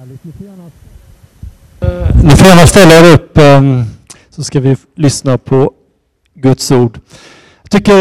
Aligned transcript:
Härligt. 0.00 0.24
Eh, 1.80 2.24
ni 2.24 2.30
får 2.30 2.46
gärna 2.46 2.66
ställa 2.66 2.94
er 2.94 3.14
upp 3.14 3.38
um, 3.38 3.84
så 4.30 4.42
ska 4.44 4.60
vi 4.60 4.76
lyssna 4.94 5.38
på 5.38 5.72
Guds 6.34 6.70
ord. 6.70 6.98
Jag 7.62 7.70
tycker 7.70 7.92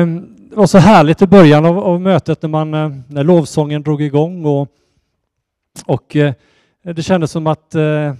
um, 0.00 0.36
det 0.50 0.56
var 0.56 0.66
så 0.66 0.78
härligt 0.78 1.22
i 1.22 1.26
början 1.26 1.64
av, 1.64 1.78
av 1.78 2.00
mötet 2.00 2.42
när, 2.42 2.48
man, 2.48 2.74
uh, 2.74 2.96
när 3.06 3.24
lovsången 3.24 3.82
drog 3.82 4.02
igång 4.02 4.44
och, 4.44 4.68
och 5.86 6.16
uh, 6.16 6.32
det 6.82 7.02
kändes 7.02 7.30
som 7.30 7.46
att 7.46 7.74
uh, 7.74 8.14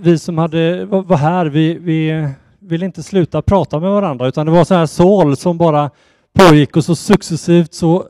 vi 0.00 0.18
som 0.18 0.38
hade, 0.38 0.84
var, 0.84 1.02
var 1.02 1.16
här, 1.16 1.46
vi, 1.46 1.74
vi 1.74 2.28
ville 2.58 2.86
inte 2.86 3.02
sluta 3.02 3.42
prata 3.42 3.80
med 3.80 3.90
varandra 3.90 4.28
utan 4.28 4.46
det 4.46 4.52
var 4.52 4.64
så 4.64 4.74
här 4.74 4.86
sål 4.86 5.36
som 5.36 5.58
bara 5.58 5.90
pågick 6.32 6.76
och 6.76 6.84
så 6.84 6.94
successivt 6.94 7.74
så 7.74 8.06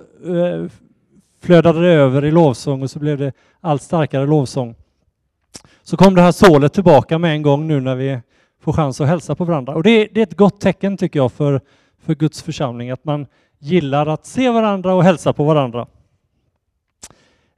flödade 1.41 1.81
det 1.81 1.93
över 1.93 2.25
i 2.25 2.31
lovsång 2.31 2.83
och 2.83 2.91
så 2.91 2.99
blev 2.99 3.19
det 3.19 3.33
allt 3.61 3.83
starkare 3.83 4.27
lovsång. 4.27 4.75
Så 5.83 5.97
kom 5.97 6.15
det 6.15 6.23
här 6.23 6.33
sålet 6.33 6.73
tillbaka 6.73 7.19
med 7.19 7.33
en 7.33 7.43
gång 7.43 7.67
nu 7.67 7.81
när 7.81 7.95
vi 7.95 8.21
får 8.61 8.73
chans 8.73 9.01
att 9.01 9.09
hälsa 9.09 9.35
på 9.35 9.45
varandra. 9.45 9.75
Och 9.75 9.83
det 9.83 9.91
är, 9.91 10.09
det 10.13 10.21
är 10.21 10.27
ett 10.27 10.37
gott 10.37 10.61
tecken 10.61 10.97
tycker 10.97 11.19
jag 11.19 11.33
för, 11.33 11.61
för 11.99 12.15
Guds 12.15 12.43
församling, 12.43 12.91
att 12.91 13.05
man 13.05 13.27
gillar 13.59 14.07
att 14.07 14.27
se 14.27 14.51
varandra 14.51 14.95
och 14.95 15.05
hälsa 15.05 15.33
på 15.33 15.45
varandra. 15.45 15.87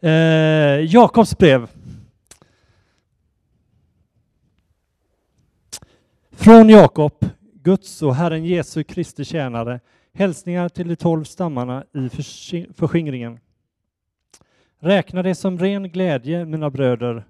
Eh, 0.01 0.11
Jakobs 0.95 1.39
brev. 1.39 1.69
Från 6.31 6.69
Jakob, 6.69 7.13
Guds 7.55 8.03
och 8.03 8.15
Herren 8.15 8.45
Jesu 8.45 8.85
Kristi 8.85 9.25
tjänare, 9.25 9.81
hälsningar 10.15 10.69
till 10.69 10.89
de 10.89 10.97
tolv 10.97 11.25
stammarna 11.25 11.85
i 11.95 12.09
förskingringen. 12.77 13.39
Räkna 14.85 15.23
det 15.23 15.35
som 15.35 15.59
ren 15.59 15.89
glädje, 15.89 16.45
mina 16.45 16.71
bröder, 16.71 17.25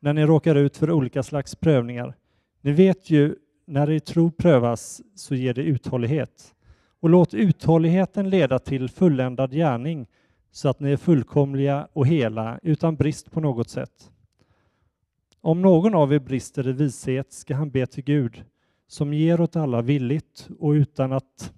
när 0.00 0.12
ni 0.12 0.26
råkar 0.26 0.54
ut 0.54 0.76
för 0.76 0.90
olika 0.90 1.22
slags 1.22 1.56
prövningar. 1.56 2.16
Ni 2.60 2.72
vet 2.72 3.10
ju, 3.10 3.36
när 3.66 3.90
er 3.90 3.98
tro 3.98 4.30
prövas 4.30 5.02
så 5.14 5.34
ger 5.34 5.54
det 5.54 5.62
uthållighet. 5.62 6.54
Och 7.00 7.08
låt 7.08 7.34
uthålligheten 7.34 8.30
leda 8.30 8.58
till 8.58 8.88
fulländad 8.88 9.52
gärning 9.52 10.06
så 10.50 10.68
att 10.68 10.80
ni 10.80 10.92
är 10.92 10.96
fullkomliga 10.96 11.88
och 11.92 12.06
hela 12.06 12.58
utan 12.62 12.96
brist 12.96 13.30
på 13.30 13.40
något 13.40 13.70
sätt. 13.70 14.10
Om 15.40 15.62
någon 15.62 15.94
av 15.94 16.12
er 16.12 16.18
brister 16.18 16.68
i 16.68 16.72
vishet 16.72 17.32
ska 17.32 17.54
han 17.54 17.70
be 17.70 17.86
till 17.86 18.04
Gud 18.04 18.44
som 18.86 19.14
ger 19.14 19.40
åt 19.40 19.56
alla 19.56 19.82
villigt 19.82 20.48
och 20.58 20.70
utan 20.70 21.12
att 21.12 21.52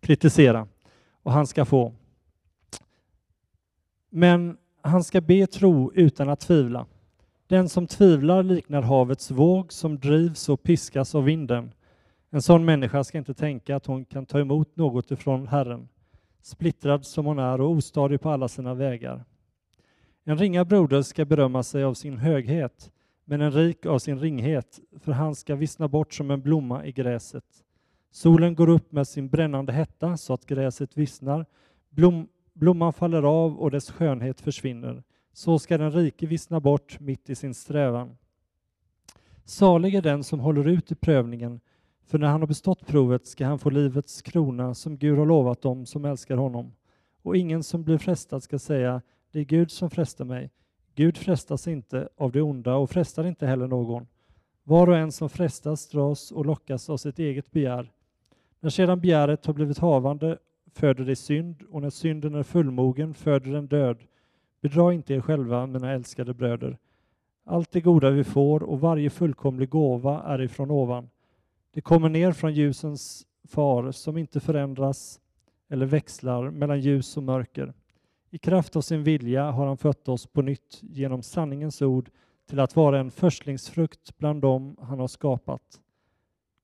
kritisera 0.00 0.68
och 1.28 1.34
han 1.34 1.46
ska 1.46 1.64
få. 1.64 1.92
Men 4.10 4.56
han 4.82 5.04
ska 5.04 5.20
be 5.20 5.46
tro 5.46 5.92
utan 5.94 6.28
att 6.28 6.40
tvivla. 6.40 6.86
Den 7.46 7.68
som 7.68 7.86
tvivlar 7.86 8.42
liknar 8.42 8.82
havets 8.82 9.30
våg 9.30 9.72
som 9.72 9.98
drivs 9.98 10.48
och 10.48 10.62
piskas 10.62 11.14
av 11.14 11.24
vinden. 11.24 11.72
En 12.30 12.42
sån 12.42 12.64
människa 12.64 13.04
ska 13.04 13.18
inte 13.18 13.34
tänka 13.34 13.76
att 13.76 13.86
hon 13.86 14.04
kan 14.04 14.26
ta 14.26 14.40
emot 14.40 14.76
något 14.76 15.10
ifrån 15.10 15.48
Herren, 15.48 15.88
splittrad 16.42 17.06
som 17.06 17.26
hon 17.26 17.38
är 17.38 17.60
och 17.60 17.70
ostadig 17.70 18.20
på 18.20 18.30
alla 18.30 18.48
sina 18.48 18.74
vägar. 18.74 19.24
En 20.24 20.38
ringa 20.38 20.64
broder 20.64 21.02
ska 21.02 21.24
berömma 21.24 21.62
sig 21.62 21.84
av 21.84 21.94
sin 21.94 22.18
höghet, 22.18 22.90
men 23.24 23.40
en 23.40 23.52
rik 23.52 23.86
av 23.86 23.98
sin 23.98 24.18
ringhet, 24.18 24.80
för 25.00 25.12
han 25.12 25.34
ska 25.34 25.54
vissna 25.54 25.88
bort 25.88 26.14
som 26.14 26.30
en 26.30 26.42
blomma 26.42 26.86
i 26.86 26.92
gräset. 26.92 27.44
Solen 28.10 28.54
går 28.54 28.68
upp 28.68 28.92
med 28.92 29.08
sin 29.08 29.28
brännande 29.28 29.72
hetta 29.72 30.16
så 30.16 30.34
att 30.34 30.46
gräset 30.46 30.96
vissnar. 30.96 31.46
Blom, 31.90 32.28
blomman 32.52 32.92
faller 32.92 33.22
av 33.22 33.58
och 33.58 33.70
dess 33.70 33.90
skönhet 33.90 34.40
försvinner. 34.40 35.02
Så 35.32 35.58
ska 35.58 35.78
den 35.78 35.92
rike 35.92 36.26
vissna 36.26 36.60
bort 36.60 37.00
mitt 37.00 37.30
i 37.30 37.34
sin 37.34 37.54
strävan. 37.54 38.16
Salig 39.44 39.94
är 39.94 40.02
den 40.02 40.24
som 40.24 40.40
håller 40.40 40.68
ut 40.68 40.92
i 40.92 40.94
prövningen, 40.94 41.60
för 42.06 42.18
när 42.18 42.28
han 42.28 42.40
har 42.40 42.46
bestått 42.46 42.86
provet 42.86 43.26
ska 43.26 43.46
han 43.46 43.58
få 43.58 43.70
livets 43.70 44.22
krona 44.22 44.74
som 44.74 44.98
Gud 44.98 45.18
har 45.18 45.26
lovat 45.26 45.62
dem 45.62 45.86
som 45.86 46.04
älskar 46.04 46.36
honom. 46.36 46.72
Och 47.22 47.36
ingen 47.36 47.62
som 47.62 47.84
blir 47.84 47.98
frestad 47.98 48.42
ska 48.42 48.58
säga, 48.58 49.02
det 49.32 49.40
är 49.40 49.44
Gud 49.44 49.70
som 49.70 49.90
frestar 49.90 50.24
mig. 50.24 50.50
Gud 50.94 51.16
frestas 51.16 51.68
inte 51.68 52.08
av 52.16 52.32
det 52.32 52.42
onda 52.42 52.74
och 52.74 52.90
frestar 52.90 53.24
inte 53.24 53.46
heller 53.46 53.66
någon. 53.66 54.06
Var 54.64 54.86
och 54.86 54.96
en 54.96 55.12
som 55.12 55.28
frestas 55.28 55.88
dras 55.88 56.32
och 56.32 56.46
lockas 56.46 56.90
av 56.90 56.96
sitt 56.96 57.18
eget 57.18 57.50
begär. 57.50 57.92
När 58.60 58.70
sedan 58.70 59.00
begäret 59.00 59.46
har 59.46 59.54
blivit 59.54 59.78
havande 59.78 60.38
föder 60.74 61.04
det 61.04 61.16
synd 61.16 61.62
och 61.70 61.82
när 61.82 61.90
synden 61.90 62.34
är 62.34 62.42
fullmogen 62.42 63.14
föder 63.14 63.52
den 63.52 63.66
död. 63.66 63.98
Bedra 64.60 64.92
inte 64.92 65.14
er 65.14 65.20
själva, 65.20 65.66
mina 65.66 65.92
älskade 65.92 66.34
bröder. 66.34 66.78
Allt 67.44 67.70
det 67.70 67.80
goda 67.80 68.10
vi 68.10 68.24
får 68.24 68.62
och 68.62 68.80
varje 68.80 69.10
fullkomlig 69.10 69.68
gåva 69.68 70.22
är 70.22 70.42
ifrån 70.42 70.70
ovan. 70.70 71.10
Det 71.74 71.80
kommer 71.80 72.08
ner 72.08 72.32
från 72.32 72.54
ljusens 72.54 73.26
far 73.48 73.90
som 73.90 74.18
inte 74.18 74.40
förändras 74.40 75.20
eller 75.68 75.86
växlar 75.86 76.50
mellan 76.50 76.80
ljus 76.80 77.16
och 77.16 77.22
mörker. 77.22 77.74
I 78.30 78.38
kraft 78.38 78.76
av 78.76 78.80
sin 78.80 79.04
vilja 79.04 79.50
har 79.50 79.66
han 79.66 79.76
fött 79.76 80.08
oss 80.08 80.26
på 80.26 80.42
nytt 80.42 80.78
genom 80.82 81.22
sanningens 81.22 81.82
ord 81.82 82.10
till 82.48 82.60
att 82.60 82.76
vara 82.76 82.98
en 82.98 83.10
förstlingsfrukt 83.10 84.18
bland 84.18 84.42
dem 84.42 84.76
han 84.80 85.00
har 85.00 85.08
skapat. 85.08 85.80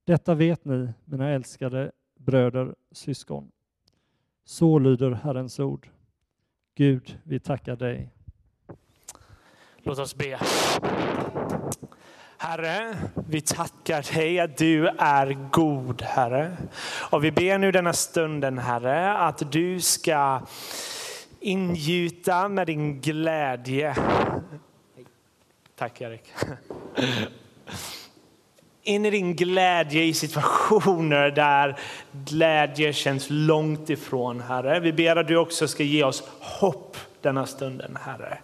Detta 0.07 0.35
vet 0.35 0.65
ni, 0.65 0.89
mina 1.05 1.29
älskade 1.29 1.93
bröder, 2.15 2.75
syskon. 2.93 3.51
Så 4.45 4.79
lyder 4.79 5.11
Herrens 5.11 5.61
ord. 5.61 5.89
Gud, 6.75 7.19
vi 7.23 7.41
tackar 7.41 7.77
dig. 7.77 8.11
Låt 9.83 9.99
oss 9.99 10.15
be. 10.15 10.39
Herre, 12.39 12.97
vi 13.29 13.41
tackar 13.41 14.15
dig 14.15 14.41
att 14.41 14.57
du 14.57 14.89
är 14.89 15.51
god, 15.51 16.03
Herre. 16.03 16.57
Och 17.11 17.25
vi 17.25 17.33
ber 17.33 17.59
nu 17.59 17.73
denna 17.73 17.93
stunden, 17.93 18.59
Herre, 18.59 19.13
att 19.13 19.53
du 19.53 19.81
ska 19.81 20.47
ingjuta 21.41 22.49
med 22.49 22.67
din 22.67 23.01
glädje. 23.01 23.97
Tack 25.77 26.01
Erik 26.01 26.33
in 28.85 29.07
i 29.07 29.11
din 29.11 29.37
glädje 29.37 30.05
i 30.05 30.15
situationer 30.15 31.31
där 31.31 31.79
glädje 32.13 32.93
känns 32.93 33.27
långt 33.31 33.91
ifrån, 33.91 34.41
Herre. 34.41 34.81
Vi 34.81 34.93
ber 34.93 35.17
att 35.17 35.29
du 35.29 35.37
också 35.37 35.69
ska 35.69 35.83
ge 35.83 36.05
oss 36.05 36.23
hopp 36.41 36.97
denna 37.21 37.47
stunden, 37.47 37.99
Herre. 38.05 38.39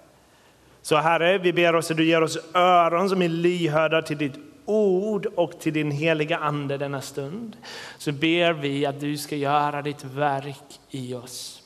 Så 0.82 0.96
Herre, 0.96 1.38
vi 1.38 1.52
ber 1.52 1.74
oss 1.74 1.90
att 1.90 1.96
du 1.96 2.06
ger 2.06 2.22
oss 2.22 2.38
öron 2.54 3.08
som 3.08 3.22
är 3.22 3.28
lyhörda 3.28 4.02
till 4.02 4.18
ditt 4.18 4.34
ord 4.64 5.26
och 5.26 5.60
till 5.60 5.72
din 5.72 5.90
heliga 5.90 6.38
ande 6.38 6.78
denna 6.78 7.00
stund. 7.00 7.56
Så 7.98 8.12
ber 8.12 8.52
vi 8.52 8.86
att 8.86 9.00
du 9.00 9.16
ska 9.16 9.36
göra 9.36 9.82
ditt 9.82 10.04
verk 10.04 10.80
i 10.90 11.14
oss. 11.14 11.62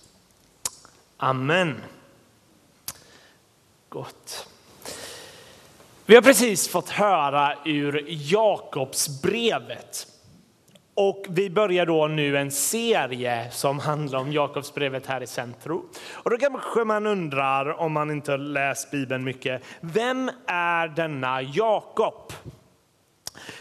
Amen. 1.16 1.80
Gott. 3.88 4.48
Vi 6.06 6.14
har 6.14 6.22
precis 6.22 6.68
fått 6.68 6.88
höra 6.88 7.54
ur 7.64 8.04
Jakobsbrevet. 8.08 10.06
Och 10.94 11.24
vi 11.28 11.50
börjar 11.50 11.86
då 11.86 12.06
nu 12.06 12.36
en 12.38 12.50
serie 12.50 13.50
som 13.50 13.78
handlar 13.78 14.18
om 14.18 14.32
Jakobsbrevet 14.32 15.06
här 15.06 15.20
i 15.20 15.26
Centro. 15.26 15.84
Och 16.12 16.30
då 16.30 16.36
kanske 16.36 16.84
man 16.84 17.06
undrar, 17.06 17.80
om 17.80 17.92
man 17.92 18.10
inte 18.10 18.30
har 18.30 18.38
läst 18.38 18.90
Bibeln 18.90 19.24
mycket, 19.24 19.62
vem 19.80 20.30
är 20.46 20.88
denna 20.88 21.42
Jakob? 21.42 22.32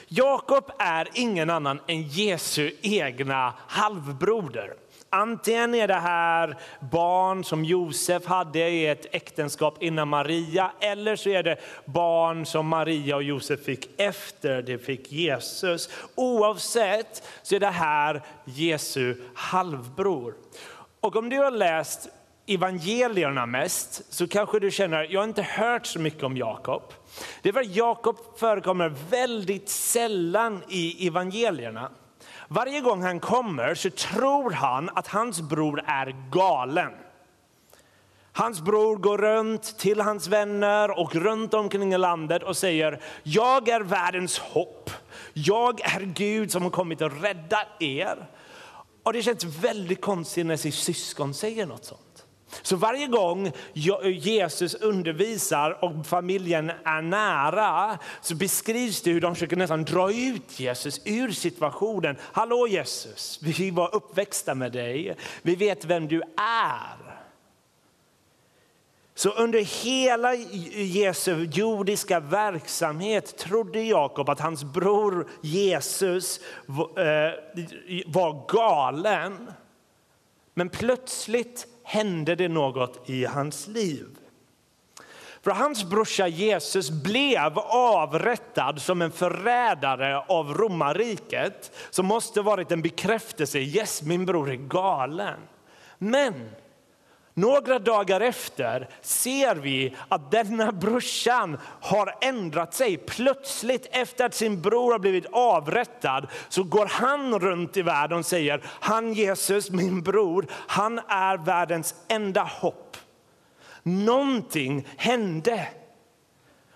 Jakob 0.08 0.72
är 0.80 1.10
ingen 1.14 1.50
annan 1.50 1.80
än 1.88 2.02
Jesu 2.02 2.72
egna 2.82 3.54
halvbroder. 3.68 4.74
Antingen 5.16 5.76
är 5.76 5.88
det 5.88 5.94
här 5.94 6.58
barn 6.80 7.44
som 7.44 7.66
Josef 7.66 8.26
hade 8.26 8.70
i 8.70 8.88
ett 8.88 9.06
äktenskap 9.12 9.84
innan 9.84 10.08
Maria, 10.08 10.72
eller 10.80 11.16
så 11.16 11.30
är 11.30 11.44
det 11.44 11.58
barn 11.86 12.46
som 12.46 12.68
Maria 12.68 13.16
och 13.16 13.24
Josef 13.24 13.64
fick 13.64 13.90
efter 14.00 14.62
de 14.62 14.78
fick 14.78 15.12
Jesus. 15.12 15.90
Oavsett 16.16 17.24
så 17.44 17.56
är 17.56 17.60
det 17.60 17.68
här 17.68 18.22
Jesu 18.46 19.16
halvbror. 19.36 20.34
Och 21.00 21.16
om 21.16 21.30
du 21.30 21.38
har 21.38 21.52
läst 21.52 22.10
evangelierna 22.46 23.46
mest 23.46 24.14
så 24.14 24.28
kanske 24.28 24.60
du 24.60 24.72
känner, 24.72 25.08
jag 25.10 25.20
har 25.20 25.28
inte 25.28 25.42
hört 25.42 25.86
så 25.86 26.00
mycket 26.00 26.24
om 26.24 26.38
Jakob. 26.38 26.94
Det 27.42 27.50
är 27.50 27.54
för 27.54 27.62
att 27.62 27.76
Jakob 27.76 28.18
förekommer 28.38 28.90
väldigt 29.10 29.70
sällan 29.70 30.64
i 30.70 31.08
evangelierna. 31.08 31.92
Varje 32.54 32.82
gång 32.82 33.02
han 33.04 33.20
kommer 33.20 33.76
så 33.76 33.90
tror 33.90 34.52
han 34.52 34.90
att 34.90 35.08
hans 35.08 35.42
bror 35.42 35.84
är 35.88 36.16
galen. 36.32 36.92
Hans 38.32 38.62
bror 38.62 38.96
går 38.96 39.18
runt 39.18 39.80
till 39.80 40.02
hans 40.02 40.28
vänner 40.28 41.00
och 41.00 41.16
runt 41.16 41.54
omkring 41.54 41.94
i 41.94 41.98
landet 41.98 42.44
och 42.44 42.58
säger, 42.58 43.02
jag 43.24 43.70
är 43.70 43.82
världens 43.82 44.40
hopp. 44.40 44.90
Jag 45.34 45.82
är 45.82 46.02
Gud 46.02 46.52
som 46.52 46.64
har 46.64 46.70
kommit 46.70 47.02
att 47.02 47.24
rädda 47.24 47.66
er. 47.80 48.28
Och 49.04 49.14
det 49.14 49.22
känns 49.22 49.44
väldigt 49.44 50.02
konstigt 50.02 50.46
när 50.46 50.58
sitt 50.58 50.76
syskon 50.76 51.34
säger 51.34 51.66
något 51.66 51.86
sånt. 51.86 52.13
Så 52.62 52.76
varje 52.76 53.08
gång 53.08 53.52
Jesus 54.04 54.76
undervisar 54.76 55.84
och 55.84 56.06
familjen 56.06 56.70
är 56.70 57.02
nära 57.02 57.98
så 58.22 58.36
beskrivs 58.36 59.02
det 59.02 59.12
hur 59.12 59.22
de 59.22 59.36
försöker 59.36 59.56
nästan 59.56 59.84
dra 59.84 60.12
ut 60.12 60.60
Jesus 60.60 61.02
ur 61.06 61.32
situationen. 61.32 62.16
Hallå 62.22 62.68
Jesus, 62.68 63.40
vi 63.42 63.72
var 63.72 63.96
uppväxta 63.96 64.56
med 64.56 64.72
dig. 64.72 65.16
Vi 65.42 65.56
vet 65.56 65.86
vem 65.86 66.08
du 66.08 66.22
är. 66.38 67.14
Så 69.16 69.30
under 69.30 69.84
hela 69.84 70.36
Jesu 70.76 71.50
jordiska 71.52 72.20
verksamhet 72.20 73.38
trodde 73.38 73.82
Jakob 73.82 74.30
att 74.30 74.40
hans 74.40 74.64
bror 74.64 75.30
Jesus 75.42 76.40
eh, 76.68 77.64
var 78.06 78.48
galen. 78.48 79.52
Men 80.54 80.70
plötsligt 80.70 81.68
hände 81.94 82.36
det 82.36 82.48
något 82.48 83.10
i 83.10 83.26
hans 83.26 83.68
liv. 83.68 84.08
För 85.42 85.52
hans 85.52 85.84
brorsa 85.84 86.28
Jesus 86.28 86.90
blev 86.90 87.60
avrättad 87.70 88.82
som 88.82 89.02
en 89.02 89.12
förrädare 89.12 90.18
av 90.18 90.54
romarriket 90.54 91.72
som 91.90 92.06
måste 92.06 92.42
varit 92.42 92.72
en 92.72 92.82
bekräftelse. 92.82 93.60
Yes, 93.60 94.02
min 94.02 94.26
bror 94.26 94.52
är 94.52 94.56
galen. 94.56 95.40
Men 95.98 96.50
några 97.34 97.80
dagar 97.80 98.22
efter 98.22 98.90
ser 99.02 99.56
vi 99.56 99.96
att 100.10 100.32
denna 100.32 100.72
brorsan 100.72 101.58
har 101.82 102.16
ändrat 102.22 102.74
sig. 102.74 102.98
Plötsligt 102.98 103.88
efter 103.92 104.26
att 104.26 104.34
sin 104.34 104.62
bror 104.62 104.92
har 104.92 105.00
blivit 105.00 105.26
avrättad 105.32 106.28
så 106.50 106.64
går 106.64 106.86
han 106.86 107.40
runt 107.40 107.78
i 107.78 107.82
världen 107.82 108.18
och 108.18 108.26
säger 108.26 108.62
han 108.66 109.14
Jesus, 109.14 109.70
min 109.70 110.02
bror, 110.02 110.46
han 110.68 111.00
är 111.08 111.38
världens 111.38 111.96
enda 112.08 112.44
hopp. 112.44 112.98
Någonting 113.84 114.88
hände. 114.98 115.68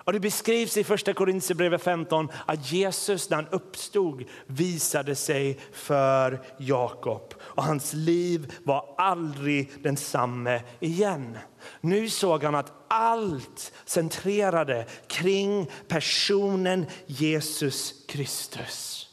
Och 0.07 0.13
det 0.13 0.19
beskrivs 0.19 0.77
i 0.77 0.83
första 0.83 1.13
Korintierbrevet 1.13 1.81
15 1.81 2.29
att 2.45 2.71
Jesus 2.71 3.29
när 3.29 3.37
han 3.37 3.47
uppstod 3.51 4.23
visade 4.45 5.15
sig 5.15 5.59
för 5.71 6.41
Jakob 6.57 7.33
och 7.39 7.63
hans 7.63 7.93
liv 7.93 8.53
var 8.63 8.95
aldrig 8.97 9.71
densamme 9.83 10.61
igen. 10.79 11.37
Nu 11.81 12.09
såg 12.09 12.43
han 12.43 12.55
att 12.55 12.73
allt 12.87 13.73
centrerade 13.85 14.85
kring 15.07 15.69
personen 15.87 16.85
Jesus 17.05 17.93
Kristus. 18.07 19.06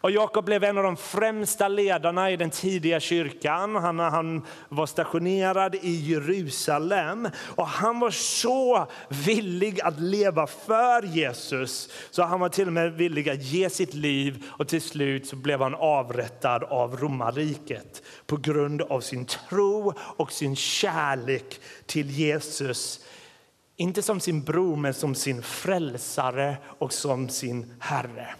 Och 0.00 0.10
Jakob 0.10 0.44
blev 0.44 0.64
en 0.64 0.78
av 0.78 0.84
de 0.84 0.96
främsta 0.96 1.68
ledarna 1.68 2.30
i 2.30 2.36
den 2.36 2.50
tidiga 2.50 3.00
kyrkan. 3.00 3.74
Han, 3.74 3.98
han 3.98 4.42
var 4.68 4.86
stationerad 4.86 5.74
i 5.74 5.90
Jerusalem 5.90 7.28
och 7.56 7.66
han 7.66 8.00
var 8.00 8.10
så 8.10 8.86
villig 9.08 9.80
att 9.80 10.00
leva 10.00 10.46
för 10.46 11.02
Jesus 11.02 11.88
så 12.10 12.22
han 12.22 12.40
var 12.40 12.48
till 12.48 12.66
och 12.66 12.72
med 12.72 12.92
villig 12.92 13.28
att 13.28 13.42
ge 13.42 13.70
sitt 13.70 13.94
liv 13.94 14.44
och 14.48 14.68
till 14.68 14.82
slut 14.82 15.26
så 15.26 15.36
blev 15.36 15.62
han 15.62 15.74
avrättad 15.74 16.64
av 16.64 16.96
romarriket 16.96 18.02
på 18.26 18.36
grund 18.36 18.82
av 18.82 19.00
sin 19.00 19.24
tro 19.24 19.92
och 19.98 20.32
sin 20.32 20.56
kärlek 20.56 21.60
till 21.86 22.10
Jesus. 22.10 23.00
Inte 23.76 24.02
som 24.02 24.20
sin 24.20 24.42
bror 24.42 24.76
men 24.76 24.94
som 24.94 25.14
sin 25.14 25.42
frälsare 25.42 26.56
och 26.78 26.92
som 26.92 27.28
sin 27.28 27.74
Herre. 27.78 28.34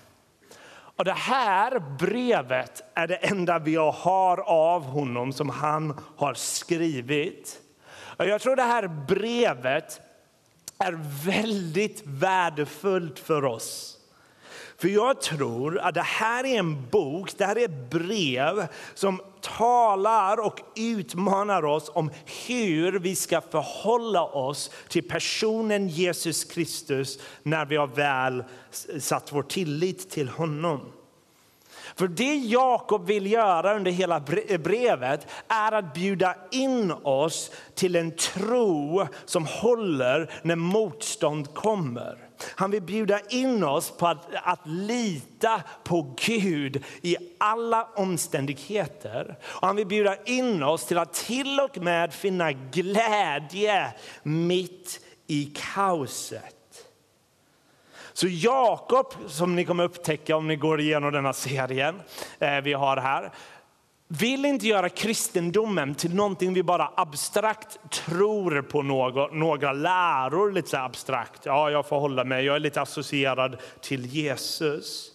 Och 1.01 1.05
det 1.05 1.13
här 1.13 1.79
brevet 1.99 2.83
är 2.95 3.07
det 3.07 3.17
enda 3.17 3.59
vi 3.59 3.77
har 3.77 4.41
av 4.41 4.83
honom 4.83 5.33
som 5.33 5.49
han 5.49 6.01
har 6.17 6.35
skrivit. 6.35 7.61
Och 8.17 8.27
jag 8.27 8.41
tror 8.41 8.57
det 8.57 8.63
här 8.63 8.89
brevet 8.89 10.01
är 10.79 10.93
väldigt 11.27 12.03
värdefullt 12.07 13.19
för 13.19 13.45
oss. 13.45 14.00
För 14.81 14.89
jag 14.89 15.21
tror 15.21 15.79
att 15.79 15.95
det 15.95 16.03
här 16.03 16.47
är 16.47 16.59
en 16.59 16.87
bok, 16.91 17.31
det 17.37 17.45
här 17.45 17.59
är 17.59 17.65
ett 17.65 17.91
brev 17.91 18.67
som 18.95 19.21
talar 19.41 20.47
och 20.47 20.61
utmanar 20.77 21.65
oss 21.65 21.91
om 21.95 22.11
hur 22.47 22.99
vi 22.99 23.17
ska 23.17 23.41
förhålla 23.41 24.25
oss 24.25 24.71
till 24.89 25.09
personen 25.09 25.89
Jesus 25.89 26.45
Kristus 26.45 27.19
när 27.43 27.65
vi 27.65 27.77
har 27.77 27.87
väl 27.87 28.45
satt 29.01 29.33
vår 29.33 29.43
tillit 29.43 30.11
till 30.11 30.29
honom. 30.29 30.81
För 31.95 32.09
det 32.09 32.35
Jakob 32.35 33.07
vill 33.07 33.33
göra 33.33 33.77
under 33.77 33.91
hela 33.91 34.21
brevet 34.59 35.27
är 35.49 35.73
att 35.73 35.95
bjuda 35.95 36.35
in 36.51 36.93
oss 37.03 37.51
till 37.75 37.97
en 37.97 38.17
tro 38.17 39.07
som 39.25 39.47
håller 39.47 40.31
när 40.43 40.57
motstånd 40.57 41.55
kommer. 41.55 42.30
Han 42.45 42.71
vill 42.71 42.83
bjuda 42.83 43.21
in 43.29 43.65
oss 43.65 43.91
på 43.91 44.07
att, 44.07 44.27
att 44.43 44.67
lita 44.67 45.63
på 45.85 46.15
Gud 46.27 46.85
i 47.03 47.17
alla 47.39 47.89
omständigheter. 47.95 49.37
Och 49.43 49.67
han 49.67 49.77
vill 49.77 49.87
bjuda 49.87 50.17
in 50.25 50.63
oss 50.63 50.87
till 50.87 50.99
att 50.99 51.15
till 51.15 51.61
och 51.61 51.79
med 51.79 52.15
finna 52.15 52.53
glädje 52.53 53.93
mitt 54.23 55.01
i 55.27 55.53
kaoset. 55.75 56.57
Så 58.13 58.27
Jakob, 58.29 59.15
som 59.29 59.57
ni 59.57 59.65
kommer 59.65 59.85
upptäcka 59.85 60.37
om 60.37 60.49
ni 60.49 60.57
går 60.57 60.81
igenom 60.81 61.13
denna 61.13 61.33
serien 61.33 62.01
eh, 62.39 62.61
vi 62.61 62.73
har 62.73 62.97
här, 62.97 63.33
vill 64.13 64.45
inte 64.45 64.67
göra 64.67 64.89
kristendomen 64.89 65.95
till 65.95 66.15
någonting 66.15 66.55
vi 66.55 66.63
bara 66.63 66.93
abstrakt 66.97 67.91
tror 67.91 68.63
på 68.63 68.83
några, 68.83 69.27
några 69.27 69.73
läror. 69.73 70.53
Lite 70.53 70.81
abstrakt. 70.81 71.47
Ja, 71.47 71.71
jag 71.71 71.87
får 71.87 72.01
hålla 72.01 72.25
mig. 72.25 72.45
Jag 72.45 72.57
är 72.57 72.61
lite 72.61 72.81
associerad 72.81 73.57
till 73.81 74.07
Jesus. 74.07 75.11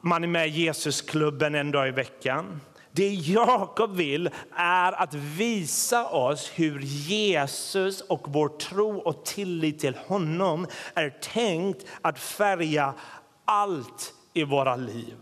Man 0.00 0.24
är 0.24 0.28
med 0.28 0.48
i 0.48 0.50
Jesusklubben 0.50 1.54
en 1.54 1.70
dag 1.70 1.88
i 1.88 1.90
veckan. 1.90 2.60
Det 2.90 3.08
Jakob 3.08 3.96
vill 3.96 4.30
är 4.56 4.92
att 4.92 5.14
visa 5.14 6.06
oss 6.06 6.50
hur 6.54 6.80
Jesus 6.80 8.00
och 8.00 8.24
vår 8.28 8.48
tro 8.48 8.98
och 8.98 9.24
tillit 9.24 9.78
till 9.80 9.96
honom 10.06 10.66
är 10.94 11.10
tänkt 11.10 11.86
att 12.02 12.18
färga 12.18 12.94
allt 13.44 14.14
i 14.32 14.44
våra 14.44 14.76
liv. 14.76 15.16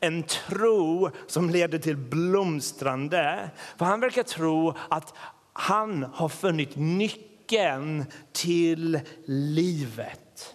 En 0.00 0.22
tro 0.22 1.10
som 1.26 1.50
leder 1.50 1.78
till 1.78 1.96
blomstrande. 1.96 3.50
För 3.76 3.84
han 3.84 4.00
verkar 4.00 4.22
tro 4.22 4.74
att 4.88 5.14
han 5.52 6.02
har 6.02 6.28
funnit 6.28 6.76
nyckeln 6.76 8.04
till 8.32 9.00
livet. 9.26 10.54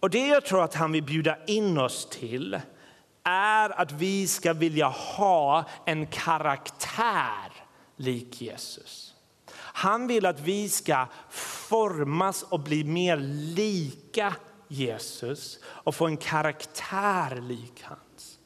Och 0.00 0.10
det 0.10 0.26
jag 0.26 0.44
tror 0.44 0.64
att 0.64 0.74
han 0.74 0.92
vill 0.92 1.02
bjuda 1.02 1.44
in 1.44 1.78
oss 1.78 2.08
till 2.10 2.60
är 3.24 3.80
att 3.80 3.92
vi 3.92 4.28
ska 4.28 4.52
vilja 4.52 4.88
ha 4.88 5.64
en 5.84 6.06
karaktär 6.06 7.52
lik 7.96 8.40
Jesus. 8.40 9.14
Han 9.56 10.06
vill 10.06 10.26
att 10.26 10.40
vi 10.40 10.68
ska 10.68 11.06
formas 11.30 12.42
och 12.42 12.60
bli 12.60 12.84
mer 12.84 13.16
lika 13.56 14.34
Jesus 14.68 15.58
och 15.64 15.94
få 15.94 16.06
en 16.06 16.16
karaktär 16.16 17.40
lik 17.40 17.82
hans. 17.82 18.38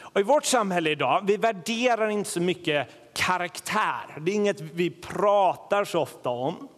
Och 0.00 0.20
I 0.20 0.22
vårt 0.22 0.44
samhälle 0.44 0.90
idag 0.90 1.24
vi 1.26 1.36
värderar 1.36 2.08
inte 2.08 2.30
så 2.30 2.40
mycket 2.40 2.88
karaktär. 3.14 4.20
Det 4.20 4.30
är 4.30 4.34
inget 4.34 4.60
vi 4.60 4.90
pratar 4.90 5.84
så 5.84 6.00
ofta 6.00 6.28
om. 6.28 6.68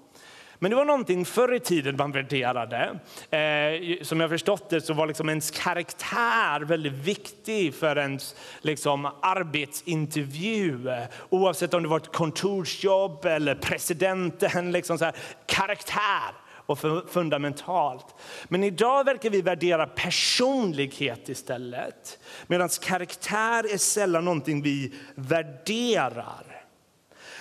Men 0.58 0.70
det 0.70 0.76
var 0.76 0.84
någonting 0.84 1.24
förr 1.24 1.54
i 1.54 1.60
tiden 1.60 1.96
man 1.96 2.12
värderade. 2.12 2.98
Eh, 3.30 4.02
som 4.02 4.20
jag 4.20 4.30
förstått 4.30 4.70
det 4.70 4.80
så 4.80 4.94
var 4.94 5.06
liksom 5.06 5.28
ens 5.28 5.50
karaktär 5.50 6.60
väldigt 6.60 6.92
viktig 6.92 7.74
för 7.74 7.98
ens 7.98 8.34
liksom, 8.60 9.10
arbetsintervju. 9.22 10.90
Oavsett 11.28 11.74
om 11.74 11.82
det 11.82 11.88
var 11.88 11.96
ett 11.96 12.12
kontorsjobb 12.12 13.24
eller 13.24 13.54
presidenten. 13.54 14.72
Liksom 14.72 14.98
så 14.98 15.04
här, 15.04 15.14
karaktär 15.46 16.45
och 16.66 16.78
fundamentalt. 17.08 18.06
Men 18.44 18.64
idag 18.64 19.04
verkar 19.04 19.30
vi 19.30 19.42
värdera 19.42 19.86
personlighet 19.86 21.28
istället. 21.28 22.18
Medan 22.46 22.68
karaktär 22.68 23.72
är 23.74 23.78
sällan 23.78 24.24
någonting 24.24 24.62
vi 24.62 24.94
värderar. 25.14 26.66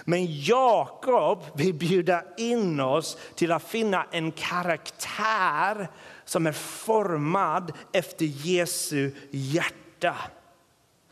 Men 0.03 0.41
Jakob 0.43 1.43
vill 1.55 1.73
bjuda 1.73 2.23
in 2.37 2.79
oss 2.79 3.17
till 3.35 3.51
att 3.51 3.63
finna 3.63 4.05
en 4.11 4.31
karaktär 4.31 5.87
som 6.25 6.47
är 6.47 6.51
formad 6.51 7.73
efter 7.93 8.25
Jesu 8.25 9.11
hjärta. 9.31 10.15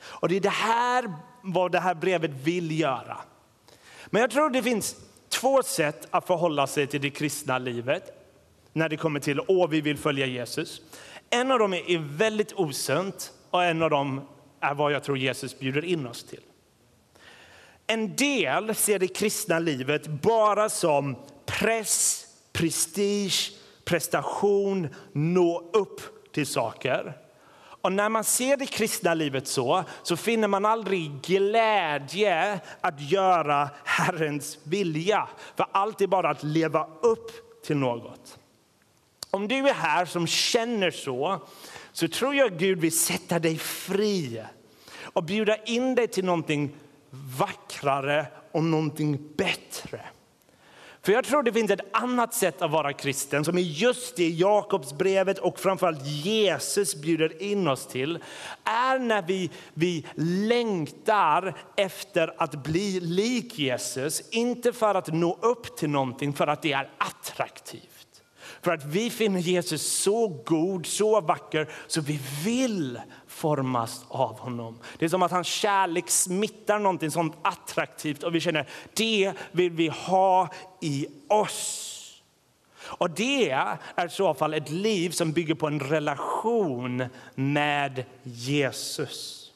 Och 0.04 0.30
det 0.30 0.36
är 0.36 0.42
det 0.42 0.50
här 0.50 1.14
vad 1.42 1.72
det 1.72 1.80
här 1.80 1.96
brevet 1.96 2.32
vill 2.32 2.80
göra. 2.80 3.18
Men 4.06 4.22
jag 4.22 4.32
tror 4.32 4.50
det 4.50 4.64
finns 4.64 4.96
två 5.44 5.64
sätt 5.64 6.08
att 6.12 6.28
förhålla 6.28 6.68
sig 6.68 6.88
till 6.88 7.02
det 7.02 7.10
kristna 7.10 7.58
livet 7.58 8.04
när 8.74 8.90
det 8.90 8.98
kommer 8.98 9.20
till 9.20 9.40
att 9.40 9.70
vi 9.70 9.82
vill 9.82 9.98
följa 9.98 10.26
Jesus. 10.26 10.82
En 11.30 11.52
av 11.52 11.60
dem 11.60 11.74
är 11.74 12.18
väldigt 12.18 12.54
osunt 12.54 13.34
och 13.50 13.64
en 13.64 13.82
av 13.82 13.90
dem 13.90 14.22
är 14.60 14.74
vad 14.74 14.92
jag 14.92 15.04
tror 15.04 15.18
Jesus 15.18 15.60
bjuder 15.60 15.86
in 15.86 16.08
oss 16.08 16.24
till. 16.24 16.40
En 17.88 18.16
del 18.16 18.76
ser 18.76 19.00
det 19.00 19.08
kristna 19.08 19.60
livet 19.60 20.08
bara 20.08 20.70
som 20.70 21.16
press, 21.46 22.26
prestige, 22.54 23.52
prestation, 23.86 24.88
nå 25.12 25.70
upp 25.74 26.02
till 26.34 26.48
saker. 26.48 27.18
Och 27.84 27.92
när 27.92 28.10
man 28.10 28.24
ser 28.24 28.58
det 28.58 28.66
kristna 28.66 29.14
livet 29.14 29.48
så, 29.48 29.84
så 30.04 30.18
finner 30.18 30.48
man 30.48 30.66
aldrig 30.66 31.22
glädje 31.22 32.60
att 32.82 33.02
göra 33.02 33.70
Herrens 33.84 34.58
vilja. 34.64 35.28
För 35.56 35.66
allt 35.72 36.02
är 36.02 36.08
bara 36.08 36.30
att 36.30 36.44
leva 36.44 36.88
upp 37.02 37.32
till 37.66 37.78
något. 37.78 38.40
Om 39.30 39.48
du 39.48 39.70
är 39.70 39.74
här 39.74 40.06
som 40.06 40.28
känner 40.28 40.92
så, 40.92 41.42
så 41.92 42.08
tror 42.08 42.36
jag 42.36 42.58
Gud 42.58 42.80
vill 42.80 42.98
sätta 42.98 43.40
dig 43.40 43.58
fri 43.58 44.44
och 45.04 45.24
bjuda 45.24 45.58
in 45.58 45.96
dig 45.96 46.08
till 46.08 46.26
någonting 46.26 46.76
vackrare 47.40 48.26
och 48.52 48.64
någonting 48.64 49.20
bättre. 49.38 50.02
För 51.06 51.12
jag 51.12 51.26
tror 51.26 51.44
det 51.44 51.54
finns 51.54 51.72
ett 51.72 51.86
annat 51.92 52.34
sätt 52.34 52.62
att 52.62 52.72
vara 52.72 52.94
kristen 52.94 53.46
som 53.46 53.58
är 53.58 53.62
just 53.62 54.16
det 54.16 54.30
Jakobsbrevet 54.30 55.40
och 55.40 55.60
framförallt 55.60 56.06
Jesus 56.06 56.96
bjuder 56.96 57.42
in 57.42 57.68
oss 57.68 57.88
till. 57.88 58.20
Är 58.64 59.00
när 59.00 59.22
vi, 59.22 59.52
vi 59.74 60.06
längtar 60.16 61.58
efter 61.76 62.34
att 62.38 62.64
bli 62.64 63.00
lik 63.00 63.60
Jesus. 63.60 64.30
Inte 64.30 64.74
för 64.74 64.96
att 64.96 65.14
nå 65.14 65.38
upp 65.42 65.78
till 65.78 65.90
någonting, 65.90 66.34
för 66.34 66.48
att 66.48 66.62
det 66.62 66.74
är 66.74 66.90
attraktivt. 66.98 68.24
För 68.62 68.72
att 68.72 68.86
vi 68.86 69.10
finner 69.10 69.40
Jesus 69.40 69.82
så 69.82 70.28
god, 70.28 70.86
så 70.86 71.22
vacker, 71.22 71.70
så 71.88 72.02
vi 72.02 72.20
vill 72.46 73.00
formas 73.34 74.06
av 74.08 74.40
honom. 74.40 74.80
Det 74.98 75.06
är 75.06 75.10
som 75.10 75.24
att 75.24 75.32
hans 75.32 75.48
kärlek 75.48 76.10
smittar 76.10 76.80
någonting 76.80 77.12
sånt 77.12 77.36
attraktivt 77.42 78.24
och 78.24 78.36
vi 78.36 78.40
känner 78.40 78.70
det 78.94 79.34
vill 79.52 79.72
vi 79.72 79.88
ha 79.88 80.50
i 80.82 81.08
oss. 81.28 81.90
Och 82.86 83.10
det 83.10 83.50
är 83.50 84.06
i 84.06 84.10
så 84.10 84.34
fall 84.34 84.54
ett 84.54 84.70
liv 84.70 85.10
som 85.10 85.32
bygger 85.32 85.56
på 85.56 85.68
en 85.68 85.80
relation 85.80 87.06
med 87.36 88.06
Jesus. 88.24 89.52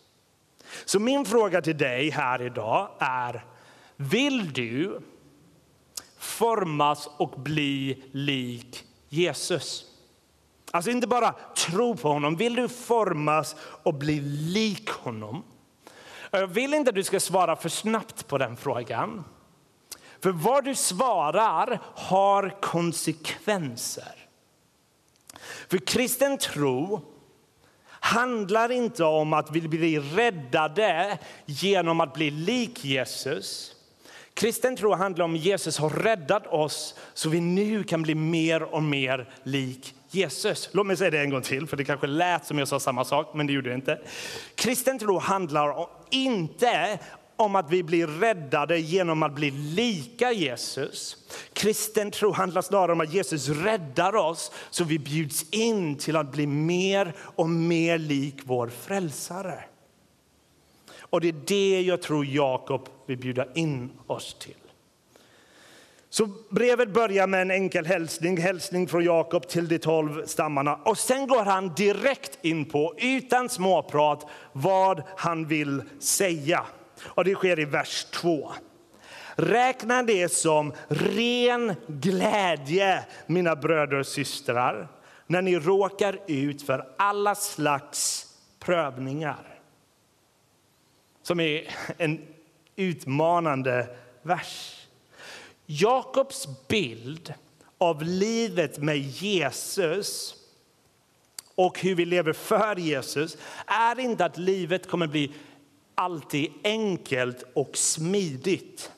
Så 0.85 0.99
min 0.99 1.25
fråga 1.25 1.61
till 1.61 1.77
dig 1.77 2.09
här 2.09 2.41
idag 2.41 2.89
är, 2.99 3.45
vill 3.95 4.53
du 4.53 5.01
formas 6.17 7.09
och 7.17 7.39
bli 7.39 8.03
lik 8.11 8.83
Jesus? 9.09 9.85
Alltså 10.71 10.91
inte 10.91 11.07
bara 11.07 11.35
tro 11.55 11.95
på 11.95 12.09
honom. 12.09 12.35
Vill 12.35 12.55
du 12.55 12.69
formas 12.69 13.55
och 13.83 13.93
bli 13.93 14.19
lik 14.21 14.89
honom? 14.89 15.43
Jag 16.31 16.47
vill 16.47 16.73
inte 16.73 16.89
att 16.89 16.95
du 16.95 17.03
ska 17.03 17.19
svara 17.19 17.55
för 17.55 17.69
snabbt 17.69 18.27
på 18.27 18.37
den 18.37 18.57
frågan. 18.57 19.23
För 20.19 20.31
vad 20.31 20.65
du 20.65 20.75
svarar 20.75 21.79
har 21.95 22.61
konsekvenser. 22.61 24.15
För 25.69 25.77
kristen 25.77 26.37
tro 26.37 27.01
handlar 27.89 28.71
inte 28.71 29.03
om 29.03 29.33
att 29.33 29.51
vi 29.51 29.61
blir 29.61 30.01
räddade 30.01 31.19
genom 31.45 32.01
att 32.01 32.13
bli 32.13 32.31
lik 32.31 32.85
Jesus. 32.85 33.75
Kristen 34.33 34.75
tro 34.75 34.93
handlar 34.93 35.25
om 35.25 35.35
att 35.35 35.39
Jesus 35.39 35.77
har 35.77 35.89
räddat 35.89 36.47
oss 36.47 36.95
så 37.13 37.29
vi 37.29 37.41
nu 37.41 37.83
kan 37.83 38.01
bli 38.01 38.15
mer 38.15 38.63
och 38.63 38.83
mer 38.83 39.29
lik 39.43 39.95
Jesus. 40.09 40.69
Låt 40.71 40.87
mig 40.87 40.97
säga 40.97 41.11
det 41.11 41.19
en 41.19 41.29
gång 41.29 41.41
till, 41.41 41.67
för 41.67 41.77
det 41.77 41.85
kanske 41.85 42.07
lät 42.07 42.45
som 42.45 42.59
jag 42.59 42.67
sa 42.67 42.79
samma 42.79 43.05
sak, 43.05 43.31
men 43.33 43.47
det 43.47 43.53
gjorde 43.53 43.69
det 43.69 43.75
inte. 43.75 44.01
Kristen 44.55 44.99
tro 44.99 45.19
handlar 45.19 45.87
inte 46.09 46.99
om 47.35 47.55
att 47.55 47.71
vi 47.71 47.83
blir 47.83 48.07
räddade 48.07 48.79
genom 48.79 49.23
att 49.23 49.33
bli 49.33 49.51
lika 49.51 50.31
Jesus. 50.31 51.17
Kristen 51.53 52.11
tro 52.11 52.31
handlar 52.31 52.61
snarare 52.61 52.91
om 52.91 53.01
att 53.01 53.13
Jesus 53.13 53.49
räddar 53.49 54.15
oss 54.15 54.51
så 54.69 54.83
vi 54.83 54.99
bjuds 54.99 55.49
in 55.49 55.95
till 55.97 56.15
att 56.15 56.31
bli 56.31 56.47
mer 56.47 57.15
och 57.19 57.49
mer 57.49 57.97
lik 57.97 58.35
vår 58.43 58.67
frälsare. 58.67 59.63
Och 60.99 61.21
det 61.21 61.27
är 61.27 61.35
det 61.47 61.81
jag 61.81 62.01
tror 62.01 62.25
Jakob 62.25 62.89
vill 63.05 63.17
bjuda 63.17 63.53
in 63.53 63.91
oss 64.07 64.35
till. 64.39 64.66
Så 66.09 66.29
brevet 66.49 66.93
börjar 66.93 67.27
med 67.27 67.41
en 67.41 67.51
enkel 67.51 67.85
hälsning, 67.85 68.37
hälsning 68.37 68.87
från 68.87 69.03
Jakob 69.03 69.47
till 69.47 69.67
de 69.67 69.79
tolv 69.79 70.25
stammarna. 70.25 70.75
Och 70.75 70.97
sen 70.97 71.27
går 71.27 71.43
han 71.43 71.73
direkt 71.73 72.37
in 72.41 72.65
på, 72.65 72.93
utan 72.97 73.49
småprat, 73.49 74.25
vad 74.51 75.03
han 75.17 75.45
vill 75.45 75.83
säga. 75.99 76.65
Och 77.03 77.23
det 77.23 77.35
sker 77.35 77.59
i 77.59 77.65
vers 77.65 78.05
2. 78.11 78.51
Räkna 79.35 80.03
det 80.03 80.31
som 80.31 80.73
ren 80.87 81.75
glädje, 81.87 83.05
mina 83.25 83.55
bröder 83.55 83.99
och 83.99 84.07
systrar, 84.07 84.87
när 85.27 85.41
ni 85.41 85.59
råkar 85.59 86.19
ut 86.27 86.61
för 86.61 86.87
alla 86.97 87.35
slags 87.35 88.27
prövningar. 88.59 89.59
Som 91.23 91.39
är 91.39 91.67
en 91.97 92.21
utmanande 92.75 93.87
vers. 94.21 94.76
Jakobs 95.69 96.47
bild 96.67 97.33
av 97.77 98.03
livet 98.03 98.77
med 98.77 98.97
Jesus 98.97 100.35
och 101.55 101.79
hur 101.79 101.95
vi 101.95 102.05
lever 102.05 102.33
för 102.33 102.75
Jesus 102.75 103.37
är 103.65 103.99
inte 103.99 104.25
att 104.25 104.37
livet 104.37 104.87
kommer 104.87 105.07
bli 105.07 105.33
alltid 105.95 106.51
enkelt 106.63 107.43
och 107.53 107.77
smidigt. 107.77 108.91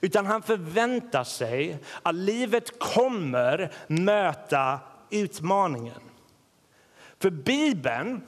Utan 0.00 0.26
han 0.26 0.42
förväntar 0.42 1.24
sig 1.24 1.78
att 2.02 2.14
livet 2.14 2.78
kommer 2.78 3.72
möta 3.86 4.80
utmaningen. 5.10 6.00
För 7.18 7.30
Bibeln 7.30 8.22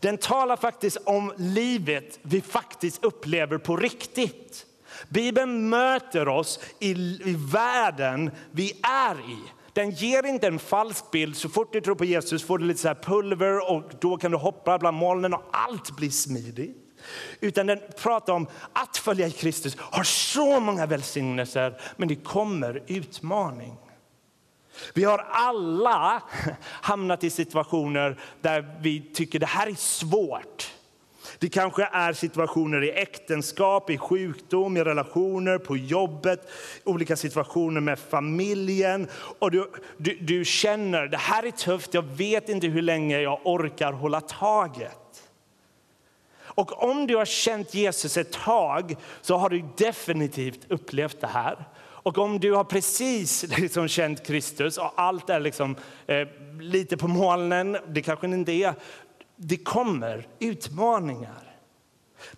den 0.00 0.18
talar 0.18 0.56
faktiskt 0.56 0.96
om 0.96 1.32
livet 1.36 2.18
vi 2.22 2.40
faktiskt 2.40 3.04
upplever 3.04 3.58
på 3.58 3.76
riktigt. 3.76 4.66
Bibeln 5.08 5.68
möter 5.68 6.28
oss 6.28 6.60
i, 6.78 6.90
i 7.30 7.36
världen 7.52 8.30
vi 8.50 8.72
är 8.82 9.30
i. 9.30 9.38
Den 9.72 9.90
ger 9.90 10.26
inte 10.26 10.46
en 10.46 10.58
falsk 10.58 11.10
bild. 11.10 11.36
Så 11.36 11.48
fort 11.48 11.72
du 11.72 11.80
tror 11.80 11.94
på 11.94 12.04
Jesus 12.04 12.44
får 12.44 12.58
du 12.58 12.64
lite 12.64 12.80
så 12.80 12.94
pulver 12.94 13.70
och 13.70 13.92
då 14.00 14.16
kan 14.16 14.30
du 14.30 14.36
hoppa 14.36 14.78
bland 14.78 14.96
molnen 14.96 15.34
och 15.34 15.42
allt 15.52 15.96
blir 15.96 16.10
smidigt. 16.10 16.76
Utan 17.40 17.66
den 17.66 17.80
pratar 18.02 18.32
om 18.32 18.46
att 18.72 18.96
följa 18.96 19.30
Kristus 19.30 19.76
har 19.78 20.04
så 20.04 20.60
många 20.60 20.86
välsignelser, 20.86 21.80
men 21.96 22.08
det 22.08 22.16
kommer 22.16 22.82
utmaning. 22.86 23.76
Vi 24.94 25.04
har 25.04 25.18
alla 25.30 26.22
hamnat 26.62 27.24
i 27.24 27.30
situationer 27.30 28.20
där 28.40 28.78
vi 28.80 29.00
tycker 29.14 29.38
det 29.38 29.46
här 29.46 29.66
är 29.66 29.74
svårt. 29.74 30.74
Det 31.38 31.48
kanske 31.48 31.88
är 31.92 32.12
situationer 32.12 32.84
i 32.84 32.90
äktenskap, 32.90 33.90
i 33.90 33.98
sjukdom, 33.98 34.76
i 34.76 34.84
relationer, 34.84 35.58
på 35.58 35.76
jobbet, 35.76 36.50
olika 36.84 37.16
situationer 37.16 37.80
med 37.80 37.98
familjen. 37.98 39.08
Och 39.38 39.50
du, 39.50 39.70
du, 39.96 40.18
du 40.20 40.44
känner 40.44 41.06
det 41.06 41.16
här 41.16 41.46
är 41.46 41.50
tufft, 41.50 41.94
jag 41.94 42.02
vet 42.02 42.48
inte 42.48 42.66
hur 42.66 42.82
länge 42.82 43.20
jag 43.20 43.40
orkar 43.44 43.92
hålla 43.92 44.20
taget. 44.20 44.98
Och 46.58 46.82
om 46.82 47.06
du 47.06 47.16
har 47.16 47.24
känt 47.24 47.74
Jesus 47.74 48.16
ett 48.16 48.32
tag 48.32 48.96
så 49.20 49.36
har 49.36 49.48
du 49.48 49.64
definitivt 49.76 50.60
upplevt 50.68 51.20
det 51.20 51.26
här. 51.26 51.64
Och 51.80 52.18
om 52.18 52.40
du 52.40 52.52
har 52.52 52.64
precis 52.64 53.44
liksom 53.58 53.88
känt 53.88 54.26
Kristus 54.26 54.78
och 54.78 54.92
allt 54.96 55.30
är 55.30 55.40
liksom, 55.40 55.76
eh, 56.06 56.28
lite 56.60 56.96
på 56.96 57.08
molnen, 57.08 57.76
det 57.88 58.02
kanske 58.02 58.26
inte 58.26 58.52
är, 58.52 58.74
det 59.38 59.56
kommer 59.56 60.26
utmaningar. 60.38 61.56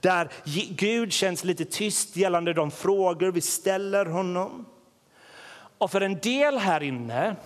Där 0.00 0.28
Gud 0.76 1.12
känns 1.12 1.44
lite 1.44 1.64
tyst 1.64 2.16
gällande 2.16 2.52
de 2.52 2.70
frågor 2.70 3.32
vi 3.32 3.40
ställer 3.40 4.06
honom. 4.06 4.66
Och 5.78 5.90
för 5.90 6.00
en 6.00 6.18
del 6.18 6.58
här 6.58 6.82
inne 6.82 7.36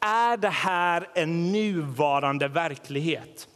är 0.00 0.36
det 0.36 0.48
här 0.48 1.08
en 1.14 1.52
nuvarande 1.52 2.48
verklighet. 2.48 3.48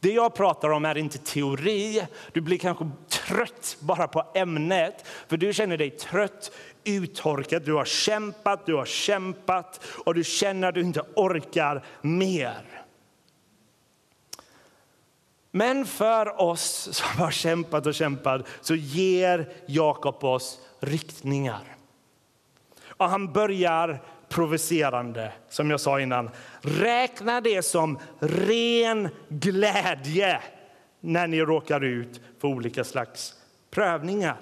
Det 0.00 0.12
jag 0.12 0.34
pratar 0.34 0.68
om 0.70 0.84
är 0.84 0.98
inte 0.98 1.18
teori. 1.18 2.06
Du 2.32 2.40
blir 2.40 2.58
kanske 2.58 2.90
trött 3.08 3.76
bara 3.80 4.08
på 4.08 4.24
ämnet, 4.34 5.06
för 5.28 5.36
du 5.36 5.52
känner 5.52 5.76
dig 5.76 5.90
trött, 5.90 6.52
uttorkad. 6.84 7.62
Du 7.62 7.72
har 7.72 7.84
kämpat, 7.84 8.66
du 8.66 8.74
har 8.74 8.84
kämpat 8.84 9.80
och 10.04 10.14
du 10.14 10.24
känner 10.24 10.68
att 10.68 10.74
du 10.74 10.80
inte 10.80 11.02
orkar 11.14 11.84
mer. 12.02 12.79
Men 15.50 15.86
för 15.86 16.40
oss 16.40 16.88
som 16.92 17.18
har 17.18 17.30
kämpat 17.30 17.86
och 17.86 17.94
kämpat 17.94 18.46
så 18.60 18.74
ger 18.74 19.52
Jakob 19.66 20.24
oss 20.24 20.60
riktningar. 20.80 21.76
Och 22.84 23.08
han 23.08 23.32
börjar 23.32 24.02
provocerande, 24.28 25.32
som 25.48 25.70
jag 25.70 25.80
sa 25.80 26.00
innan. 26.00 26.30
Räkna 26.60 27.40
det 27.40 27.62
som 27.62 27.98
ren 28.18 29.08
glädje 29.28 30.40
när 31.00 31.26
ni 31.26 31.40
råkar 31.40 31.84
ut 31.84 32.20
för 32.40 32.48
olika 32.48 32.84
slags 32.84 33.34
prövningar. 33.70 34.36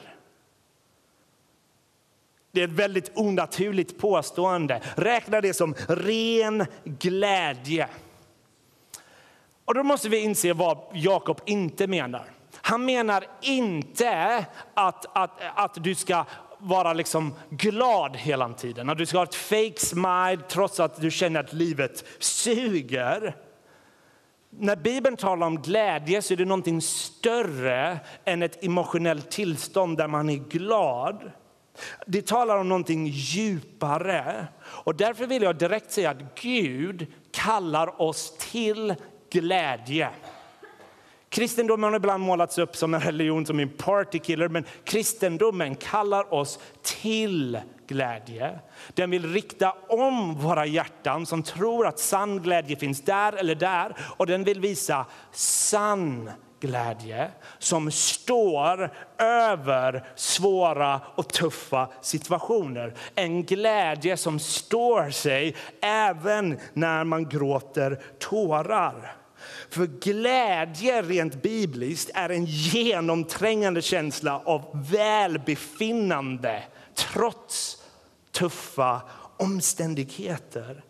Det 2.52 2.60
är 2.60 2.64
ett 2.64 2.70
väldigt 2.70 3.10
onaturligt 3.14 3.98
påstående. 3.98 4.82
Räkna 4.96 5.40
det 5.40 5.54
som 5.54 5.74
ren 5.88 6.66
glädje. 6.84 7.88
Och 9.68 9.74
då 9.74 9.82
måste 9.82 10.08
vi 10.08 10.18
inse 10.18 10.52
vad 10.52 10.78
Jakob 10.92 11.40
inte 11.46 11.86
menar. 11.86 12.24
Han 12.54 12.84
menar 12.84 13.24
inte 13.42 14.46
att, 14.74 15.16
att, 15.16 15.40
att 15.54 15.84
du 15.84 15.94
ska 15.94 16.24
vara 16.58 16.92
liksom 16.92 17.34
glad 17.50 18.16
hela 18.16 18.48
tiden. 18.48 18.90
Att 18.90 18.98
du 18.98 19.06
ska 19.06 19.18
ha 19.18 19.24
ett 19.24 19.34
fake 19.34 19.78
smile 19.78 20.38
trots 20.48 20.80
att 20.80 21.00
du 21.00 21.10
känner 21.10 21.40
att 21.40 21.52
livet 21.52 22.04
suger. 22.18 23.36
När 24.50 24.76
Bibeln 24.76 25.16
talar 25.16 25.46
om 25.46 25.62
glädje 25.62 26.22
så 26.22 26.34
är 26.34 26.38
det 26.38 26.44
någonting 26.44 26.82
större 26.82 27.98
än 28.24 28.42
ett 28.42 28.64
emotionellt 28.64 29.30
tillstånd 29.30 29.96
där 29.96 30.08
man 30.08 30.30
är 30.30 30.36
glad. 30.36 31.30
Det 32.06 32.26
talar 32.26 32.56
om 32.56 32.68
någonting 32.68 33.06
djupare. 33.06 34.46
Och 34.64 34.94
därför 34.94 35.26
vill 35.26 35.42
jag 35.42 35.56
direkt 35.56 35.92
säga 35.92 36.10
att 36.10 36.40
Gud 36.42 37.06
kallar 37.30 38.02
oss 38.02 38.36
till 38.38 38.94
glädje. 39.30 40.08
Kristendomen 41.28 41.90
har 41.90 41.96
ibland 41.96 42.24
målats 42.24 42.58
upp 42.58 42.76
som 42.76 42.94
en 42.94 43.00
religion 43.00 43.46
som 43.46 43.60
en 43.60 43.68
partykiller, 43.68 44.48
men 44.48 44.64
kristendomen 44.84 45.74
kallar 45.74 46.34
oss 46.34 46.58
till 46.82 47.60
glädje. 47.86 48.58
Den 48.94 49.10
vill 49.10 49.32
rikta 49.32 49.74
om 49.88 50.34
våra 50.34 50.66
hjärtan 50.66 51.26
som 51.26 51.42
tror 51.42 51.86
att 51.86 51.98
sann 51.98 52.42
glädje 52.42 52.76
finns 52.76 53.02
där 53.02 53.32
eller 53.32 53.54
där 53.54 53.96
och 54.00 54.26
den 54.26 54.44
vill 54.44 54.60
visa 54.60 55.06
sann 55.32 56.30
glädje 56.60 57.30
som 57.58 57.90
står 57.90 58.90
över 59.18 60.04
svåra 60.14 61.00
och 61.14 61.28
tuffa 61.28 61.88
situationer. 62.00 62.94
En 63.14 63.44
glädje 63.44 64.16
som 64.16 64.38
står 64.38 65.10
sig 65.10 65.56
även 65.80 66.58
när 66.72 67.04
man 67.04 67.28
gråter 67.28 68.02
tårar. 68.18 69.17
För 69.70 69.86
glädje 69.86 71.02
rent 71.02 71.42
bibliskt 71.42 72.10
är 72.14 72.28
en 72.28 72.44
genomträngande 72.44 73.82
känsla 73.82 74.42
av 74.44 74.86
välbefinnande 74.90 76.62
trots 76.94 77.82
tuffa 78.32 79.02
omständigheter. 79.36 80.84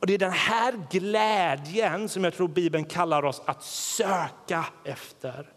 Och 0.00 0.06
Det 0.06 0.14
är 0.14 0.18
den 0.18 0.32
här 0.32 0.86
glädjen 0.90 2.08
som 2.08 2.24
jag 2.24 2.34
tror 2.34 2.48
Bibeln 2.48 2.84
kallar 2.84 3.24
oss 3.24 3.42
att 3.44 3.62
söka 3.64 4.64
efter. 4.84 5.48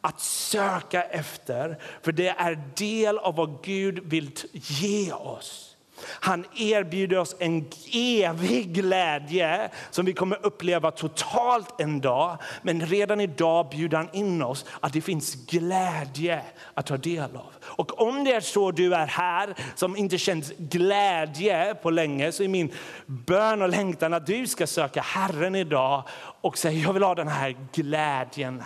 Att 0.00 0.20
söka 0.20 1.02
efter, 1.02 1.82
för 2.02 2.12
det 2.12 2.28
är 2.28 2.62
del 2.76 3.18
av 3.18 3.34
vad 3.34 3.64
Gud 3.64 3.98
vill 3.98 4.30
ge 4.52 5.12
oss. 5.12 5.75
Han 6.02 6.44
erbjuder 6.56 7.18
oss 7.18 7.36
en 7.38 7.68
evig 7.92 8.72
glädje 8.74 9.70
som 9.90 10.06
vi 10.06 10.12
kommer 10.12 10.46
uppleva 10.46 10.90
totalt 10.90 11.80
en 11.80 12.00
dag. 12.00 12.38
Men 12.62 12.86
redan 12.86 13.20
idag 13.20 13.68
bjuder 13.70 13.96
han 13.96 14.08
in 14.12 14.42
oss 14.42 14.64
att 14.80 14.92
det 14.92 15.00
finns 15.00 15.34
glädje 15.34 16.42
att 16.74 16.86
ta 16.86 16.96
del 16.96 17.36
av. 17.36 17.52
Och 17.62 18.00
om 18.00 18.24
det 18.24 18.32
är 18.32 18.40
så 18.40 18.70
du 18.70 18.94
är 18.94 19.06
här 19.06 19.54
som 19.74 19.96
inte 19.96 20.18
känt 20.18 20.58
glädje 20.58 21.74
på 21.74 21.90
länge 21.90 22.32
så 22.32 22.42
är 22.42 22.48
min 22.48 22.72
bön 23.06 23.62
och 23.62 23.68
längtan 23.68 24.14
att 24.14 24.26
du 24.26 24.46
ska 24.46 24.66
söka 24.66 25.00
Herren 25.00 25.54
idag 25.54 26.02
och 26.40 26.58
säga 26.58 26.78
jag 26.78 26.92
vill 26.92 27.02
ha 27.02 27.14
den 27.14 27.28
här 27.28 27.56
glädjen. 27.72 28.62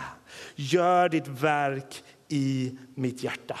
Gör 0.55 1.09
ditt 1.09 1.27
verk 1.27 2.03
i 2.27 2.77
mitt 2.95 3.23
hjärta. 3.23 3.59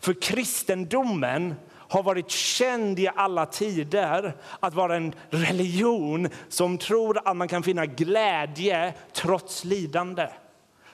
För 0.00 0.20
kristendomen 0.20 1.54
har 1.88 2.02
varit 2.02 2.30
känd 2.30 2.98
i 2.98 3.08
alla 3.08 3.46
tider 3.46 4.36
att 4.60 4.74
vara 4.74 4.96
en 4.96 5.14
religion 5.30 6.28
som 6.48 6.78
tror 6.78 7.28
att 7.28 7.36
man 7.36 7.48
kan 7.48 7.62
finna 7.62 7.86
glädje 7.86 8.94
trots 9.12 9.64
lidande. 9.64 10.28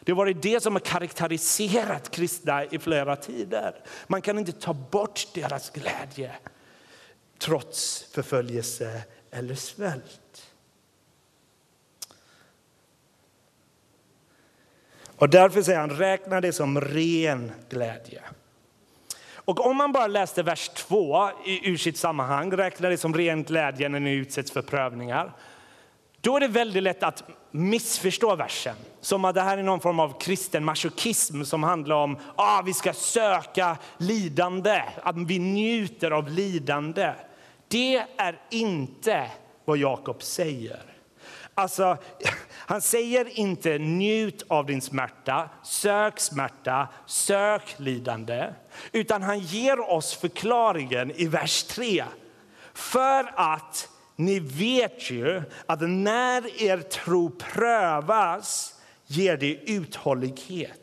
Det 0.01 0.12
har 0.12 0.17
varit 0.17 0.43
det 0.43 0.62
som 0.62 0.73
har 0.73 0.81
karaktäriserat 0.81 2.11
kristna 2.11 2.64
i 2.64 2.79
flera 2.79 3.17
tider. 3.17 3.75
Man 4.07 4.23
kan 4.23 4.38
inte 4.38 4.53
ta 4.53 4.73
bort 4.73 5.27
deras 5.35 5.71
glädje 5.71 6.33
trots 7.38 8.07
förföljelse 8.12 9.03
eller 9.31 9.55
svält. 9.55 10.51
Och 15.21 15.29
därför 15.29 15.62
säger 15.62 15.79
han, 15.79 15.91
räkna 15.91 16.41
det 16.41 16.53
som 16.53 16.81
ren 16.81 17.53
glädje. 17.69 18.23
Och 19.51 19.67
om 19.67 19.77
man 19.77 19.93
bara 19.93 20.07
läste 20.07 20.43
vers 20.43 20.69
2 20.69 21.29
ur 21.45 21.77
sitt 21.77 21.97
sammanhang, 21.97 22.53
räknar 22.53 22.91
det 22.91 22.97
som 22.97 23.15
ren 23.15 23.43
glädje 23.43 23.89
när 23.89 24.01
ni 24.01 24.11
utsätts 24.11 24.53
för 24.53 24.63
prövningar, 24.63 25.33
då 26.21 26.37
är 26.37 26.41
det 26.41 26.49
väldigt 26.49 26.83
lätt 26.83 27.03
att 27.03 27.25
missförstå 27.51 28.37
versen. 28.37 28.77
Som 29.01 29.25
att 29.25 29.35
det 29.35 29.41
här 29.41 29.59
är 29.59 29.63
någon 29.63 29.81
form 29.81 30.01
av 30.01 30.21
kristen 30.21 30.65
masochism 30.65 31.43
som 31.43 31.63
handlar 31.63 31.97
om 31.97 32.17
att 32.17 32.21
ah, 32.37 32.63
vi 32.65 32.75
ska 32.75 32.93
söka 32.93 33.77
lidande, 33.97 34.83
att 35.03 35.17
vi 35.17 35.39
njuter 35.39 36.11
av 36.11 36.29
lidande. 36.29 37.13
Det 37.69 38.05
är 38.17 38.41
inte 38.51 39.31
vad 39.65 39.79
Jakob 39.79 40.23
säger. 40.23 40.89
Alltså, 41.55 41.97
han 42.53 42.81
säger 42.81 43.39
inte 43.39 43.79
njut 43.79 44.45
av 44.49 44.67
din 44.67 44.81
smärta, 44.81 45.49
sök 45.63 46.21
smärta, 46.21 46.89
sök 47.07 47.75
lidande. 47.77 48.55
Utan 48.93 49.23
han 49.23 49.39
ger 49.39 49.81
oss 49.91 50.15
förklaringen 50.15 51.11
i 51.11 51.27
vers 51.27 51.63
3. 51.63 52.05
För 52.75 53.33
att 53.37 53.89
ni 54.17 54.41
vet 54.41 55.11
ju 55.11 55.43
att 55.67 55.81
när 55.81 56.63
er 56.63 56.79
tro 56.79 57.31
prövas 57.31 58.75
ger 59.07 59.37
det 59.37 59.55
uthållighet. 59.55 60.81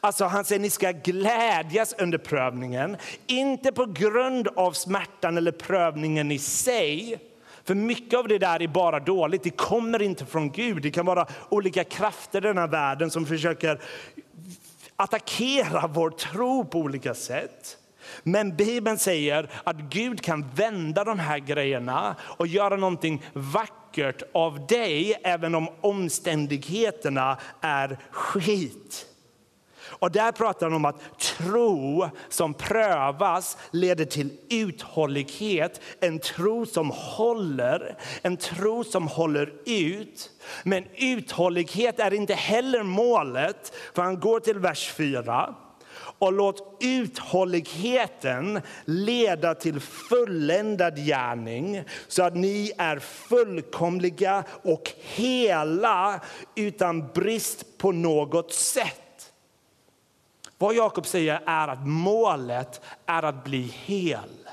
Alltså 0.00 0.24
han 0.24 0.44
säger 0.44 0.60
ni 0.60 0.70
ska 0.70 0.90
glädjas 0.90 1.94
under 1.98 2.18
prövningen, 2.18 2.96
inte 3.26 3.72
på 3.72 3.86
grund 3.86 4.48
av 4.48 4.72
smärtan 4.72 5.36
eller 5.36 5.52
prövningen 5.52 6.32
i 6.32 6.38
sig, 6.38 7.20
för 7.68 7.74
mycket 7.74 8.18
av 8.18 8.28
det 8.28 8.38
där 8.38 8.62
är 8.62 8.68
bara 8.68 9.00
dåligt. 9.00 9.42
Det 9.42 9.50
kommer 9.50 10.02
inte 10.02 10.26
från 10.26 10.50
Gud. 10.50 10.82
Det 10.82 10.90
kan 10.90 11.06
vara 11.06 11.26
olika 11.48 11.84
krafter 11.84 12.38
i 12.38 12.48
den 12.48 12.58
här 12.58 12.68
världen 12.68 13.10
som 13.10 13.26
försöker 13.26 13.80
attackera 14.96 15.86
vår 15.86 16.10
tro 16.10 16.64
på 16.64 16.78
olika 16.78 17.14
sätt. 17.14 17.76
Men 18.22 18.56
Bibeln 18.56 18.98
säger 18.98 19.50
att 19.64 19.76
Gud 19.76 20.22
kan 20.22 20.50
vända 20.54 21.04
de 21.04 21.18
här 21.18 21.38
grejerna 21.38 22.16
och 22.20 22.46
göra 22.46 22.76
någonting 22.76 23.22
vackert 23.32 24.22
av 24.34 24.66
dig 24.66 25.14
även 25.24 25.54
om 25.54 25.68
omständigheterna 25.80 27.38
är 27.60 27.98
skit. 28.10 29.06
Och 29.98 30.10
där 30.10 30.32
pratar 30.32 30.66
han 30.66 30.74
om 30.76 30.84
att 30.84 31.18
tro 31.18 32.08
som 32.28 32.54
prövas 32.54 33.56
leder 33.70 34.04
till 34.04 34.30
uthållighet. 34.50 35.80
En 36.00 36.18
tro 36.18 36.66
som 36.66 36.90
håller, 36.90 37.98
en 38.22 38.36
tro 38.36 38.84
som 38.84 39.08
håller 39.08 39.52
ut. 39.66 40.30
Men 40.64 40.84
uthållighet 40.96 42.00
är 42.00 42.14
inte 42.14 42.34
heller 42.34 42.82
målet, 42.82 43.72
för 43.94 44.02
han 44.02 44.20
går 44.20 44.40
till 44.40 44.58
vers 44.58 44.92
4 44.92 45.54
och 46.18 46.32
låt 46.32 46.78
uthålligheten 46.80 48.60
leda 48.84 49.54
till 49.54 49.80
fulländad 49.80 50.96
gärning 50.96 51.84
så 52.08 52.22
att 52.22 52.36
ni 52.36 52.72
är 52.78 52.98
fullkomliga 52.98 54.44
och 54.62 54.92
hela 55.00 56.20
utan 56.54 57.08
brist 57.08 57.78
på 57.78 57.92
något 57.92 58.52
sätt. 58.52 59.07
Vad 60.58 60.74
Jakob 60.74 61.06
säger 61.06 61.40
är 61.46 61.68
att 61.68 61.86
målet 61.86 62.80
är 63.06 63.22
att 63.22 63.44
bli 63.44 63.62
hel. 63.62 64.48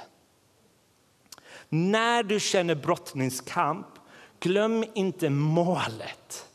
När 1.70 2.24
du 2.24 2.39
känner 2.39 2.76
brottningskamp, 2.76 3.88
glöm 4.39 4.86
inte 4.94 5.30
målet. 5.30 6.50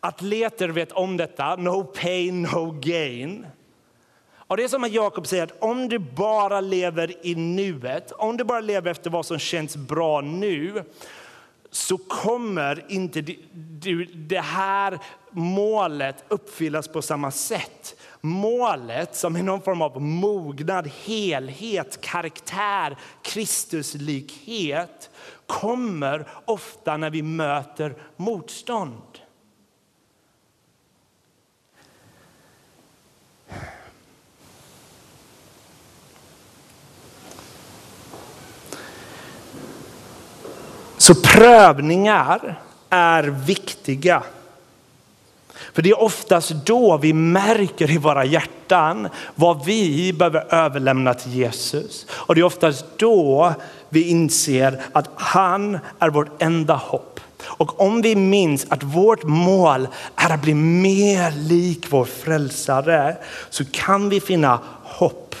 Atleter 0.00 0.68
vet 0.68 0.92
om 0.92 1.16
detta, 1.16 1.56
no 1.56 1.84
pain, 1.84 2.42
no 2.42 2.70
gain. 2.80 3.46
Och 4.50 4.56
det 4.56 4.64
är 4.64 4.68
som 4.68 4.84
att 4.84 4.92
Jakob 4.92 5.26
säger 5.26 5.42
att 5.42 5.62
om 5.62 5.88
du 5.88 5.98
bara 5.98 6.60
lever 6.60 7.26
i 7.26 7.34
nuet, 7.34 8.12
om 8.12 8.36
du 8.36 8.44
bara 8.44 8.60
lever 8.60 8.90
efter 8.90 9.10
vad 9.10 9.26
som 9.26 9.38
känns 9.38 9.76
bra 9.76 10.20
nu, 10.20 10.84
så 11.70 11.98
kommer 11.98 12.86
inte 12.88 13.20
det 14.14 14.40
här 14.40 14.98
målet 15.30 16.24
uppfyllas 16.28 16.88
på 16.88 17.02
samma 17.02 17.30
sätt 17.30 17.96
målet 18.20 19.16
som 19.16 19.36
är 19.36 19.42
någon 19.42 19.62
form 19.62 19.82
av 19.82 20.02
mognad, 20.02 20.90
helhet, 21.04 22.00
karaktär, 22.00 22.96
Kristuslikhet 23.22 25.10
kommer 25.46 26.28
ofta 26.44 26.96
när 26.96 27.10
vi 27.10 27.22
möter 27.22 27.94
motstånd. 28.16 29.09
Så 41.00 41.14
prövningar 41.14 42.60
är 42.90 43.22
viktiga. 43.22 44.22
För 45.72 45.82
det 45.82 45.90
är 45.90 46.00
oftast 46.00 46.50
då 46.50 46.96
vi 46.96 47.12
märker 47.12 47.90
i 47.90 47.98
våra 47.98 48.24
hjärtan 48.24 49.08
vad 49.34 49.64
vi 49.64 50.12
behöver 50.12 50.54
överlämna 50.54 51.14
till 51.14 51.34
Jesus. 51.34 52.06
Och 52.10 52.34
det 52.34 52.40
är 52.40 52.44
oftast 52.44 52.84
då 52.96 53.52
vi 53.88 54.08
inser 54.08 54.82
att 54.92 55.10
han 55.14 55.78
är 55.98 56.10
vårt 56.10 56.42
enda 56.42 56.74
hopp. 56.74 57.20
Och 57.42 57.80
om 57.80 58.02
vi 58.02 58.16
minns 58.16 58.66
att 58.68 58.82
vårt 58.82 59.22
mål 59.22 59.88
är 60.16 60.34
att 60.34 60.42
bli 60.42 60.54
mer 60.54 61.30
lik 61.30 61.86
vår 61.90 62.04
frälsare 62.04 63.16
så 63.50 63.64
kan 63.64 64.08
vi 64.08 64.20
finna 64.20 64.58
hopp. 64.82 65.36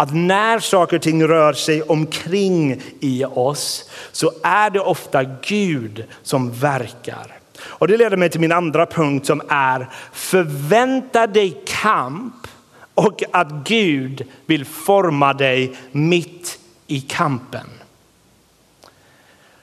Att 0.00 0.14
när 0.14 0.58
saker 0.58 0.96
och 0.96 1.02
ting 1.02 1.26
rör 1.26 1.52
sig 1.52 1.82
omkring 1.82 2.82
i 3.00 3.24
oss 3.24 3.90
så 4.12 4.32
är 4.42 4.70
det 4.70 4.80
ofta 4.80 5.24
Gud 5.24 6.04
som 6.22 6.52
verkar. 6.52 7.38
Och 7.60 7.88
det 7.88 7.96
leder 7.96 8.16
mig 8.16 8.30
till 8.30 8.40
min 8.40 8.52
andra 8.52 8.86
punkt 8.86 9.26
som 9.26 9.42
är 9.48 9.88
förvänta 10.12 11.26
dig 11.26 11.62
kamp 11.66 12.46
och 12.94 13.22
att 13.32 13.52
Gud 13.52 14.26
vill 14.46 14.64
forma 14.64 15.32
dig 15.32 15.76
mitt 15.92 16.58
i 16.86 17.00
kampen. 17.00 17.66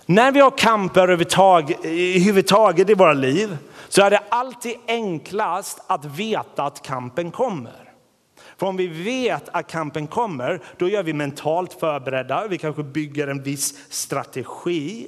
När 0.05 0.31
vi 0.31 0.39
har 0.39 0.57
kamper 0.57 1.07
överhuvudtaget 1.07 2.89
i 2.89 2.93
våra 2.93 3.13
liv 3.13 3.57
så 3.89 4.01
är 4.01 4.09
det 4.09 4.23
alltid 4.29 4.75
enklast 4.87 5.83
att 5.87 6.05
veta 6.05 6.63
att 6.63 6.81
kampen 6.81 7.31
kommer. 7.31 7.84
För 8.57 8.67
om 8.67 8.77
vi 8.77 8.87
vet 8.87 9.49
att 9.49 9.67
kampen 9.67 10.07
kommer, 10.07 10.61
då 10.77 10.89
gör 10.89 11.03
vi 11.03 11.13
mentalt 11.13 11.73
förberedda. 11.73 12.47
Vi 12.47 12.57
kanske 12.57 12.83
bygger 12.83 13.27
en 13.27 13.43
viss 13.43 13.75
strategi. 13.89 15.07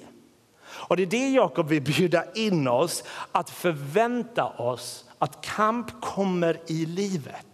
Och 0.68 0.98
det 0.98 1.04
är 1.04 1.08
det 1.08 1.30
Jakob 1.30 1.68
vill 1.68 1.82
bjuda 1.82 2.24
in 2.34 2.68
oss, 2.68 3.04
att 3.32 3.50
förvänta 3.50 4.46
oss 4.46 5.06
att 5.20 5.42
kamp 5.42 6.02
kommer 6.02 6.58
i 6.68 6.86
livet. 6.86 7.47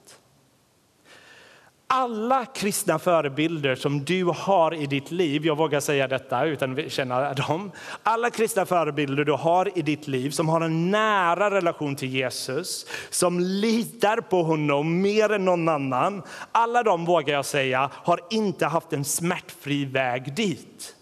Alla 1.95 2.45
kristna 2.45 2.99
förebilder 2.99 3.75
som 3.75 4.05
du 4.05 4.23
har 4.23 4.73
i 4.73 4.85
ditt 4.85 5.11
liv, 5.11 5.45
jag 5.45 5.57
vågar 5.57 5.79
säga 5.79 6.07
detta 6.07 6.45
utan 6.45 6.79
att 6.79 6.91
känna 6.91 7.33
dem. 7.33 7.71
Alla 8.03 8.29
kristna 8.29 8.65
förebilder 8.65 9.23
du 9.23 9.31
har 9.31 9.77
i 9.77 9.81
ditt 9.81 10.07
liv 10.07 10.29
som 10.29 10.49
har 10.49 10.61
en 10.61 10.91
nära 10.91 11.51
relation 11.51 11.95
till 11.95 12.09
Jesus, 12.09 12.85
som 13.09 13.39
litar 13.39 14.17
på 14.17 14.43
honom 14.43 15.01
mer 15.01 15.31
än 15.31 15.45
någon 15.45 15.69
annan. 15.69 16.23
Alla 16.51 16.83
de 16.83 17.05
vågar 17.05 17.33
jag 17.33 17.45
säga 17.45 17.89
har 17.93 18.19
inte 18.29 18.65
haft 18.65 18.93
en 18.93 19.05
smärtfri 19.05 19.85
väg 19.85 20.35
dit. 20.35 20.95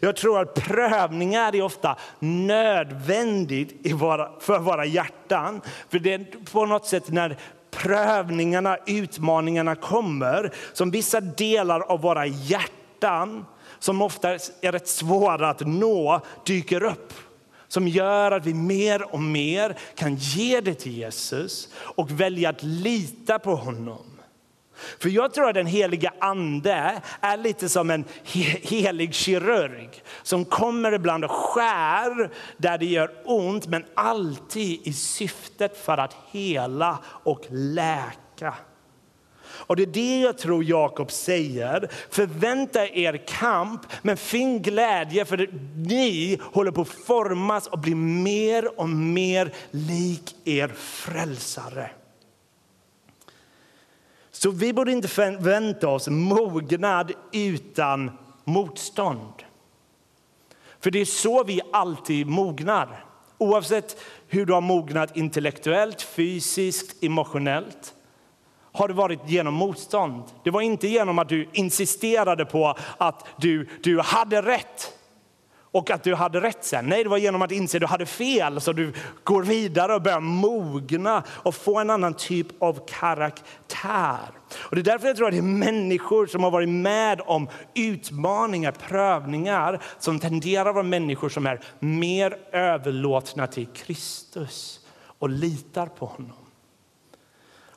Jag 0.00 0.16
tror 0.16 0.40
att 0.40 0.54
prövningar 0.54 1.56
är 1.56 1.62
ofta 1.62 1.96
nödvändigt 2.18 3.90
för 4.40 4.58
våra 4.58 4.84
hjärtan. 4.84 5.60
För 5.88 5.98
det 5.98 6.12
är 6.12 6.26
på 6.52 6.66
något 6.66 6.86
sätt 6.86 7.08
när 7.08 7.36
prövningarna, 7.72 8.76
utmaningarna 8.86 9.74
kommer 9.74 10.52
som 10.72 10.90
vissa 10.90 11.20
delar 11.20 11.80
av 11.80 12.00
våra 12.00 12.26
hjärtan 12.26 13.44
som 13.78 14.02
ofta 14.02 14.30
är 14.60 14.72
rätt 14.72 14.88
svåra 14.88 15.48
att 15.48 15.66
nå 15.66 16.20
dyker 16.44 16.82
upp 16.82 17.12
som 17.68 17.88
gör 17.88 18.30
att 18.30 18.46
vi 18.46 18.54
mer 18.54 19.14
och 19.14 19.20
mer 19.20 19.78
kan 19.94 20.16
ge 20.16 20.60
det 20.60 20.74
till 20.74 20.92
Jesus 20.92 21.68
och 21.74 22.10
välja 22.10 22.50
att 22.50 22.62
lita 22.62 23.38
på 23.38 23.54
honom. 23.54 24.11
För 24.98 25.08
jag 25.08 25.34
tror 25.34 25.48
att 25.48 25.54
den 25.54 25.66
heliga 25.66 26.12
ande 26.18 27.00
är 27.20 27.36
lite 27.36 27.68
som 27.68 27.90
en 27.90 28.04
helig 28.22 29.14
kirurg 29.14 30.02
som 30.22 30.44
kommer 30.44 30.92
ibland 30.92 31.24
och 31.24 31.30
skär 31.30 32.30
där 32.56 32.78
det 32.78 32.86
gör 32.86 33.10
ont 33.24 33.66
men 33.66 33.84
alltid 33.94 34.80
i 34.86 34.92
syftet 34.92 35.84
för 35.84 35.98
att 35.98 36.16
hela 36.30 36.98
och 37.04 37.46
läka. 37.50 38.54
Och 39.66 39.76
det 39.76 39.82
är 39.82 39.86
det 39.86 40.20
jag 40.20 40.38
tror 40.38 40.64
Jakob 40.64 41.10
säger. 41.10 41.88
Förvänta 42.10 42.88
er 42.88 43.26
kamp, 43.26 43.80
men 44.02 44.16
finn 44.16 44.62
glädje 44.62 45.24
för 45.24 45.48
ni 45.88 46.40
håller 46.52 46.70
på 46.70 46.80
att 46.80 46.88
formas 46.88 47.66
och 47.66 47.78
bli 47.78 47.94
mer 47.94 48.80
och 48.80 48.88
mer 48.88 49.52
lik 49.70 50.36
er 50.44 50.68
frälsare. 50.68 51.90
Så 54.42 54.50
vi 54.50 54.72
borde 54.72 54.92
inte 54.92 55.08
förvänta 55.08 55.88
oss 55.88 56.08
mognad 56.08 57.12
utan 57.32 58.10
motstånd. 58.44 59.32
För 60.80 60.90
det 60.90 61.00
är 61.00 61.04
så 61.04 61.44
vi 61.44 61.60
alltid 61.72 62.26
mognar. 62.26 63.04
Oavsett 63.38 63.96
hur 64.28 64.46
du 64.46 64.52
har 64.52 64.60
mognat 64.60 65.16
intellektuellt, 65.16 66.02
fysiskt, 66.02 67.02
emotionellt 67.04 67.94
har 68.72 68.88
det 68.88 68.94
varit 68.94 69.20
genom 69.26 69.54
motstånd. 69.54 70.22
Det 70.44 70.50
var 70.50 70.60
inte 70.60 70.88
genom 70.88 71.18
att 71.18 71.28
du 71.28 71.48
insisterade 71.52 72.44
på 72.44 72.76
att 72.98 73.26
du, 73.36 73.68
du 73.82 74.00
hade 74.00 74.42
rätt 74.42 74.92
och 75.72 75.90
att 75.90 76.02
du 76.02 76.14
hade 76.14 76.40
rätt 76.40 76.64
sen. 76.64 76.86
Nej, 76.86 77.02
det 77.02 77.10
var 77.10 77.18
genom 77.18 77.42
att 77.42 77.52
inse 77.52 77.76
att 77.76 77.80
du 77.80 77.86
hade 77.86 78.06
fel 78.06 78.60
så 78.60 78.72
du 78.72 78.92
går 79.24 79.42
vidare 79.42 79.94
och 79.94 80.02
börjar 80.02 80.20
mogna 80.20 81.22
och 81.28 81.54
få 81.54 81.78
en 81.78 81.90
annan 81.90 82.14
typ 82.14 82.46
av 82.62 82.86
karaktär. 82.88 84.18
Och 84.58 84.76
det 84.76 84.80
är 84.80 84.84
därför 84.84 85.06
jag 85.06 85.16
tror 85.16 85.26
att 85.26 85.32
det 85.32 85.38
är 85.38 85.42
människor 85.42 86.26
som 86.26 86.42
har 86.42 86.50
varit 86.50 86.68
med 86.68 87.20
om 87.26 87.48
utmaningar, 87.74 88.72
prövningar 88.72 89.82
som 89.98 90.20
tenderar 90.20 90.68
att 90.68 90.74
vara 90.74 90.84
människor 90.84 91.28
som 91.28 91.46
är 91.46 91.60
mer 91.78 92.36
överlåtna 92.52 93.46
till 93.46 93.66
Kristus 93.66 94.80
och 95.18 95.28
litar 95.28 95.86
på 95.86 96.06
honom. 96.06 96.36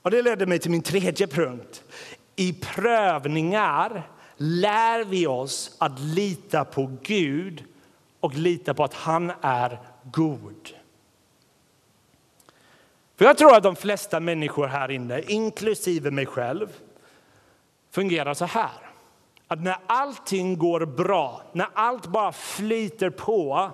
Och 0.02 0.12
det 0.12 0.22
ledde 0.22 0.46
mig 0.46 0.60
till 0.60 0.72
min 0.72 0.82
tredje 0.82 1.28
punkt. 1.28 1.84
I 2.36 2.54
prövningar 2.54 4.10
lär 4.38 5.04
vi 5.04 5.28
oss 5.28 5.76
att 5.80 6.00
lita 6.00 6.66
på 6.66 6.92
Gud 7.04 7.64
och 8.26 8.34
lita 8.34 8.74
på 8.74 8.84
att 8.84 8.94
han 8.94 9.32
är 9.42 9.80
god. 10.04 10.70
För 13.16 13.26
jag 13.26 13.38
tror 13.38 13.56
att 13.56 13.64
de 13.64 13.76
flesta 13.76 14.20
människor 14.20 14.68
här 14.68 14.92
inne, 14.92 15.22
inklusive 15.22 16.12
mig 16.12 16.26
själv, 16.26 16.68
fungerar 17.92 18.34
så 18.34 18.46
här. 18.46 18.90
Att 19.48 19.62
när 19.62 19.78
allting 19.88 20.58
går 20.58 20.86
bra, 20.86 21.42
när 21.54 21.68
allt 21.74 22.08
bara 22.08 22.32
flyter 22.32 23.10
på, 23.10 23.72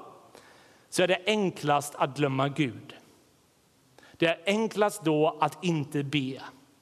så 0.90 1.04
är 1.04 1.08
det 1.08 1.22
enklast 1.26 1.96
att 1.96 2.18
glömma 2.18 2.50
Gud. 2.50 2.96
Det 4.18 4.26
är 4.26 4.40
enklast 4.46 5.04
då 5.04 5.38
att 5.42 5.64
inte 5.64 6.04
be. 6.04 6.42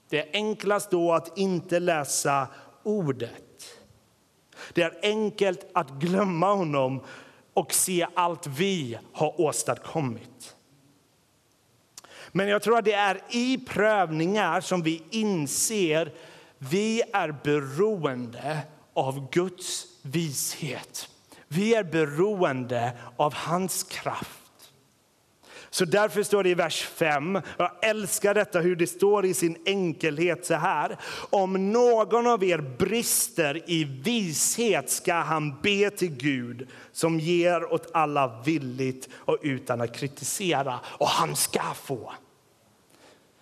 Det 0.10 0.20
är 0.20 0.30
enklast 0.34 0.92
då 0.92 1.14
att 1.14 1.38
inte 1.38 1.80
läsa 1.80 2.48
ordet. 2.84 3.80
Det 4.74 4.82
är 4.82 5.00
enkelt 5.02 5.66
att 5.74 5.90
glömma 5.90 6.54
honom 6.54 7.02
och 7.60 7.74
se 7.74 8.08
allt 8.14 8.48
vi 8.48 8.98
har 9.14 9.42
åstadkommit. 9.42 10.56
Men 12.32 12.48
jag 12.48 12.62
tror 12.62 12.78
att 12.78 12.86
det 12.86 12.94
är 12.94 13.22
i 13.30 13.58
prövningar 13.58 14.62
som 14.62 14.84
vi 14.84 15.04
inser 15.10 16.14
vi 16.58 17.02
är 17.14 17.32
beroende 17.44 18.58
av 18.94 19.30
Guds 19.30 19.86
vishet. 20.02 21.10
Vi 21.48 21.76
är 21.76 21.84
beroende 21.84 22.98
av 23.18 23.34
hans 23.34 23.84
kraft. 23.84 24.39
Så 25.70 25.86
därför 25.86 26.24
står 26.24 26.44
det 26.44 26.50
i 26.50 26.54
vers 26.54 26.84
5, 26.94 27.42
jag 27.58 27.72
älskar 27.82 28.34
detta 28.34 28.60
hur 28.60 28.76
det 28.76 28.88
står 28.88 29.26
i 29.26 29.34
sin 29.34 29.58
enkelhet 29.66 30.46
så 30.46 30.54
här. 30.54 30.98
Om 31.30 31.72
någon 31.72 32.28
av 32.28 32.44
er 32.44 32.58
brister 32.58 33.70
i 33.72 33.84
vishet 33.84 34.90
ska 34.90 35.14
han 35.14 35.62
be 35.62 35.90
till 35.90 36.12
Gud 36.12 36.68
som 36.92 37.20
ger 37.20 37.74
åt 37.74 37.90
alla 37.94 38.42
villigt 38.46 39.10
och 39.14 39.38
utan 39.42 39.82
att 39.82 39.96
kritisera. 39.96 40.80
Och 40.86 41.08
han 41.08 41.36
ska 41.36 41.62
få. 41.84 42.14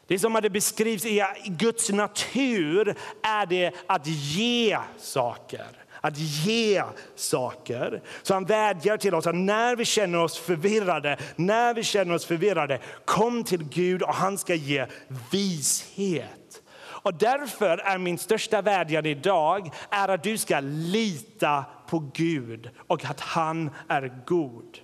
Det 0.07 0.13
är 0.13 0.19
som 0.19 0.35
att 0.35 0.43
det 0.43 0.49
beskrivs 0.49 1.05
i 1.05 1.23
Guds 1.45 1.89
natur 1.89 2.95
är 3.23 3.45
det 3.45 3.73
att 3.87 4.07
ge 4.07 4.77
saker 4.97 5.86
att 6.07 6.17
ge 6.17 6.83
saker. 7.15 8.01
Så 8.23 8.33
han 8.33 8.45
vädjar 8.45 8.97
till 8.97 9.15
oss 9.15 9.27
att 9.27 9.35
när 9.35 9.75
vi 9.75 9.85
känner 9.85 10.19
oss 10.19 10.37
förvirrade, 10.37 11.17
när 11.35 11.73
vi 11.73 11.83
känner 11.83 12.15
oss 12.15 12.25
förvirrade, 12.25 12.79
kom 13.05 13.43
till 13.43 13.63
Gud 13.63 14.01
och 14.01 14.13
han 14.13 14.37
ska 14.37 14.53
ge 14.55 14.85
vishet. 15.31 16.61
Och 16.79 17.13
därför 17.13 17.77
är 17.77 17.97
min 17.97 18.17
största 18.17 18.61
vädjan 18.61 19.05
idag 19.05 19.71
är 19.89 20.07
att 20.07 20.23
du 20.23 20.37
ska 20.37 20.59
lita 20.59 21.65
på 21.89 21.99
Gud 22.13 22.69
och 22.87 23.05
att 23.05 23.19
han 23.19 23.69
är 23.87 24.23
god. 24.25 24.77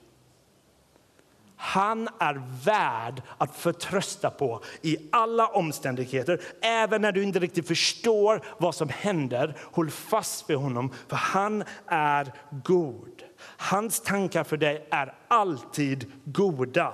Han 1.74 2.10
är 2.20 2.42
värd 2.66 3.22
att 3.38 3.56
förtrösta 3.56 4.30
på 4.30 4.62
i 4.82 4.98
alla 5.12 5.48
omständigheter. 5.48 6.42
Även 6.62 7.02
när 7.02 7.12
du 7.12 7.24
inte 7.24 7.40
riktigt 7.40 7.68
förstår 7.68 8.42
vad 8.58 8.76
som 8.76 8.90
händer, 8.90 9.58
håll 9.72 9.90
fast 9.90 10.50
vid 10.50 10.58
honom, 10.58 10.94
för 11.08 11.16
han 11.16 11.64
är 11.88 12.34
god. 12.64 13.24
Hans 13.58 14.00
tankar 14.00 14.44
för 14.44 14.58
dig 14.58 14.88
är 14.92 15.14
alltid 15.28 16.12
goda. 16.26 16.94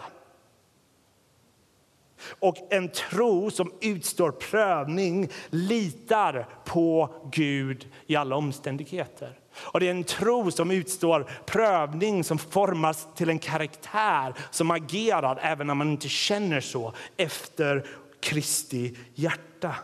Och 2.39 2.57
en 2.69 2.89
tro 2.89 3.51
som 3.51 3.71
utstår 3.81 4.31
prövning 4.31 5.29
litar 5.49 6.47
på 6.65 7.13
Gud 7.31 7.87
i 8.07 8.15
alla 8.15 8.35
omständigheter. 8.35 9.39
Och 9.61 9.79
det 9.79 9.87
är 9.87 9.91
en 9.91 10.03
tro 10.03 10.51
som 10.51 10.71
utstår 10.71 11.25
prövning, 11.45 12.23
som 12.23 12.37
formas 12.37 13.07
till 13.15 13.29
en 13.29 13.39
karaktär 13.39 14.33
som 14.51 14.71
agerar 14.71 15.39
även 15.41 15.67
när 15.67 15.73
man 15.73 15.91
inte 15.91 16.09
känner 16.09 16.61
så, 16.61 16.93
efter 17.17 17.85
Kristi 18.21 18.97
hjärta. 19.15 19.75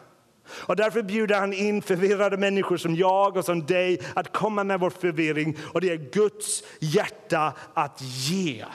Och 0.47 0.75
därför 0.75 1.03
bjuder 1.03 1.39
han 1.39 1.53
in 1.53 1.81
förvirrade 1.81 2.37
människor 2.37 2.77
som 2.77 2.95
jag 2.95 3.37
och 3.37 3.45
som 3.45 3.65
dig 3.65 4.01
att 4.13 4.33
komma 4.33 4.63
med 4.63 4.79
vår 4.79 4.89
förvirring. 4.89 5.57
Och 5.73 5.81
det 5.81 5.89
är 5.89 6.11
Guds 6.11 6.63
hjärta 6.79 7.53
att 7.73 8.01
ge. 8.01 8.65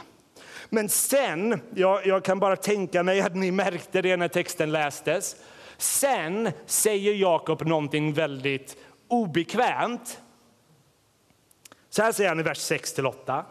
Men 0.71 0.89
sen, 0.89 1.61
jag, 1.75 2.07
jag 2.07 2.25
kan 2.25 2.39
bara 2.39 2.57
tänka 2.57 3.03
mig 3.03 3.21
att 3.21 3.35
ni 3.35 3.51
märkte 3.51 4.03
det 4.03 4.17
när 4.17 4.29
texten 4.29 4.73
lästes. 4.73 5.37
Sen 5.79 6.51
säger 6.67 7.15
Jakob 7.15 7.67
någonting 7.67 8.13
väldigt 8.13 8.77
obekvämt. 9.09 10.21
Så 11.91 12.03
här 12.03 12.13
säger 12.13 12.29
han 12.29 12.41
i 12.41 12.43
vers 12.43 12.71
6-8. 12.71 13.45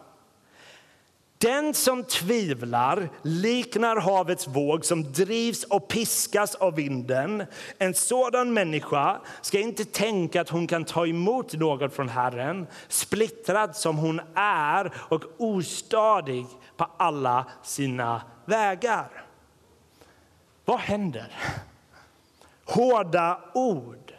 Den 1.39 1.73
som 1.73 2.03
tvivlar 2.03 3.09
liknar 3.21 3.95
havets 3.95 4.47
våg 4.47 4.85
som 4.85 5.11
drivs 5.13 5.63
och 5.63 5.87
piskas 5.87 6.55
av 6.55 6.75
vinden. 6.75 7.45
En 7.77 7.93
sådan 7.93 8.53
människa 8.53 9.19
ska 9.41 9.59
inte 9.59 9.85
tänka 9.85 10.41
att 10.41 10.49
hon 10.49 10.67
kan 10.67 10.85
ta 10.85 11.07
emot 11.07 11.53
något 11.53 11.93
från 11.93 12.09
Herren. 12.09 12.67
Splittrad 12.87 13.75
som 13.75 13.97
hon 13.97 14.21
är 14.35 14.93
och 14.97 15.23
ostadig 15.37 16.45
på 16.77 16.87
alla 16.97 17.45
sina 17.63 18.21
vägar. 18.45 19.25
Vad 20.65 20.79
händer? 20.79 21.31
Hårda 22.65 23.41
ord. 23.53 24.13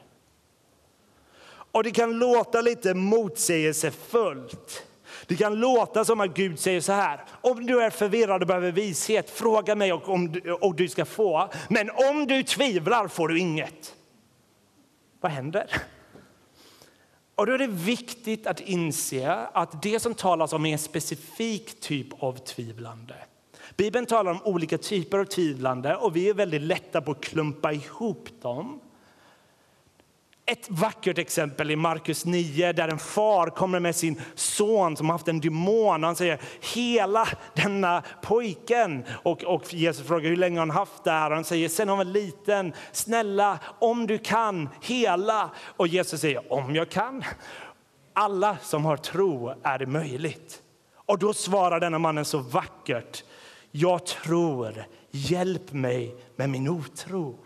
Och 1.72 1.84
det 1.84 1.90
kan 1.90 2.18
låta 2.18 2.60
lite 2.60 2.94
motsägelsefullt. 2.94 4.86
Det 5.30 5.36
kan 5.36 5.54
låta 5.54 6.04
som 6.04 6.20
att 6.20 6.34
Gud 6.34 6.58
säger 6.58 6.80
så 6.80 6.92
här. 6.92 7.24
Om 7.40 7.66
du 7.66 7.82
är 7.82 7.90
förvirrad 7.90 8.42
och 8.42 8.48
behöver 8.48 8.72
vishet, 8.72 9.30
fråga 9.30 9.74
mig 9.74 9.92
och, 9.92 10.08
om 10.08 10.32
du, 10.32 10.52
och 10.52 10.74
du 10.74 10.88
ska 10.88 11.04
få. 11.04 11.48
Men 11.68 11.90
om 11.90 12.26
du 12.26 12.42
tvivlar 12.42 13.08
får 13.08 13.28
du 13.28 13.38
inget. 13.38 13.94
Vad 15.20 15.32
händer? 15.32 15.66
Och 17.34 17.46
då 17.46 17.52
är 17.52 17.58
det 17.58 17.66
viktigt 17.66 18.46
att 18.46 18.60
inse 18.60 19.34
att 19.34 19.82
det 19.82 20.00
som 20.00 20.14
talas 20.14 20.52
om 20.52 20.66
är 20.66 20.72
en 20.72 20.78
specifik 20.78 21.80
typ 21.80 22.22
av 22.22 22.32
tvivlande. 22.32 23.14
Bibeln 23.76 24.06
talar 24.06 24.30
om 24.30 24.42
olika 24.42 24.78
typer 24.78 25.18
av 25.18 25.24
tvivlande 25.24 25.96
och 25.96 26.16
vi 26.16 26.28
är 26.28 26.34
väldigt 26.34 26.62
lätta 26.62 27.00
på 27.00 27.10
att 27.10 27.20
klumpa 27.20 27.72
ihop 27.72 28.28
dem. 28.42 28.80
Ett 30.50 30.70
vackert 30.70 31.18
exempel 31.18 31.70
i 31.70 31.76
Markus 31.76 32.24
9 32.24 32.72
där 32.72 32.88
en 32.88 32.98
far 32.98 33.50
kommer 33.50 33.80
med 33.80 33.96
sin 33.96 34.20
son 34.34 34.96
som 34.96 35.10
haft 35.10 35.28
en 35.28 35.40
demon. 35.40 36.02
Han 36.02 36.16
säger 36.16 36.40
hela 36.74 37.28
denna 37.54 38.02
pojken. 38.22 39.04
Och, 39.22 39.44
och 39.44 39.74
Jesus 39.74 40.06
frågar 40.06 40.30
hur 40.30 40.36
länge 40.36 40.58
han 40.58 40.70
haft 40.70 41.04
det 41.04 41.10
här. 41.10 41.30
Han 41.30 41.44
säger 41.44 41.68
sen 41.68 41.88
han 41.88 41.98
var 41.98 42.04
liten. 42.04 42.72
Snälla, 42.92 43.58
om 43.78 44.06
du 44.06 44.18
kan, 44.18 44.68
hela. 44.82 45.50
Och 45.76 45.88
Jesus 45.88 46.20
säger 46.20 46.52
om 46.52 46.74
jag 46.74 46.90
kan. 46.90 47.24
Alla 48.12 48.56
som 48.62 48.84
har 48.84 48.96
tro 48.96 49.52
är 49.62 49.78
det 49.78 49.86
möjligt. 49.86 50.62
Och 50.94 51.18
då 51.18 51.32
svarar 51.32 51.80
denna 51.80 51.98
mannen 51.98 52.24
så 52.24 52.38
vackert. 52.38 53.24
Jag 53.70 54.06
tror, 54.06 54.84
hjälp 55.10 55.72
mig 55.72 56.14
med 56.36 56.50
min 56.50 56.68
otro. 56.68 57.38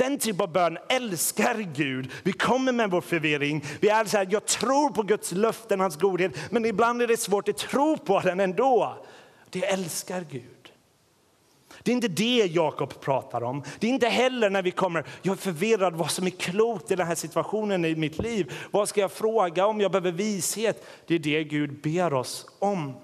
Den 0.00 0.18
typ 0.18 0.40
av 0.40 0.52
bön 0.52 0.78
älskar 0.88 1.54
Gud. 1.74 2.10
Vi 2.22 2.32
kommer 2.32 2.72
med 2.72 2.90
vår 2.90 3.00
förvirring. 3.00 3.64
Vi 3.80 3.88
är 3.88 4.04
så 4.04 4.16
här, 4.16 4.28
jag 4.30 4.46
tror 4.46 4.90
på 4.90 5.02
Guds 5.02 5.32
löften, 5.32 5.80
hans 5.80 5.96
godhet, 5.96 6.32
men 6.50 6.64
ibland 6.64 7.02
är 7.02 7.06
det 7.06 7.16
svårt 7.16 7.48
att 7.48 7.56
tro 7.56 7.96
på 7.96 8.20
den 8.20 8.40
ändå. 8.40 8.96
Det 9.50 9.64
älskar 9.64 10.26
Gud. 10.30 10.72
Det 11.82 11.90
är 11.90 11.94
inte 11.94 12.08
det 12.08 12.46
Jakob 12.50 13.00
pratar 13.00 13.42
om. 13.42 13.62
Det 13.78 13.86
är 13.86 13.90
inte 13.90 14.08
heller 14.08 14.50
när 14.50 14.62
vi 14.62 14.70
kommer, 14.70 15.04
jag 15.22 15.32
är 15.32 15.36
förvirrad 15.36 15.94
vad 15.94 16.10
som 16.10 16.26
är 16.26 16.30
klokt 16.30 16.90
i 16.90 16.96
den 16.96 17.06
här 17.06 17.14
situationen 17.14 17.84
i 17.84 17.94
mitt 17.94 18.18
liv. 18.18 18.52
Vad 18.70 18.88
ska 18.88 19.00
jag 19.00 19.12
fråga 19.12 19.66
om? 19.66 19.80
Jag 19.80 19.92
behöver 19.92 20.12
vishet. 20.12 20.86
Det 21.06 21.14
är 21.14 21.18
det 21.18 21.44
Gud 21.44 21.80
ber 21.80 22.12
oss 22.12 22.46
om. 22.58 22.94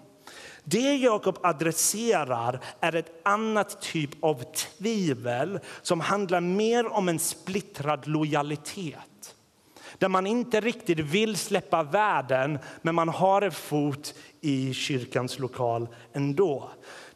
Det 0.68 0.96
Jakob 0.96 1.38
adresserar 1.42 2.61
är 2.81 2.94
ett 2.94 3.20
annat 3.22 3.83
typ 3.83 4.24
av 4.24 4.44
tvivel 4.55 5.61
som 5.83 6.00
handlar 6.00 6.40
mer 6.40 6.87
om 6.87 7.09
en 7.09 7.18
splittrad 7.18 8.07
lojalitet. 8.07 9.35
Där 9.98 10.09
man 10.09 10.26
inte 10.26 10.61
riktigt 10.61 10.98
vill 10.98 11.37
släppa 11.37 11.83
världen, 11.83 12.59
men 12.83 12.94
man 12.94 13.09
har 13.09 13.42
en 13.42 13.52
fot 13.52 14.14
i 14.40 14.74
kyrkans 14.74 15.38
lokal 15.38 15.88
ändå. 16.12 16.70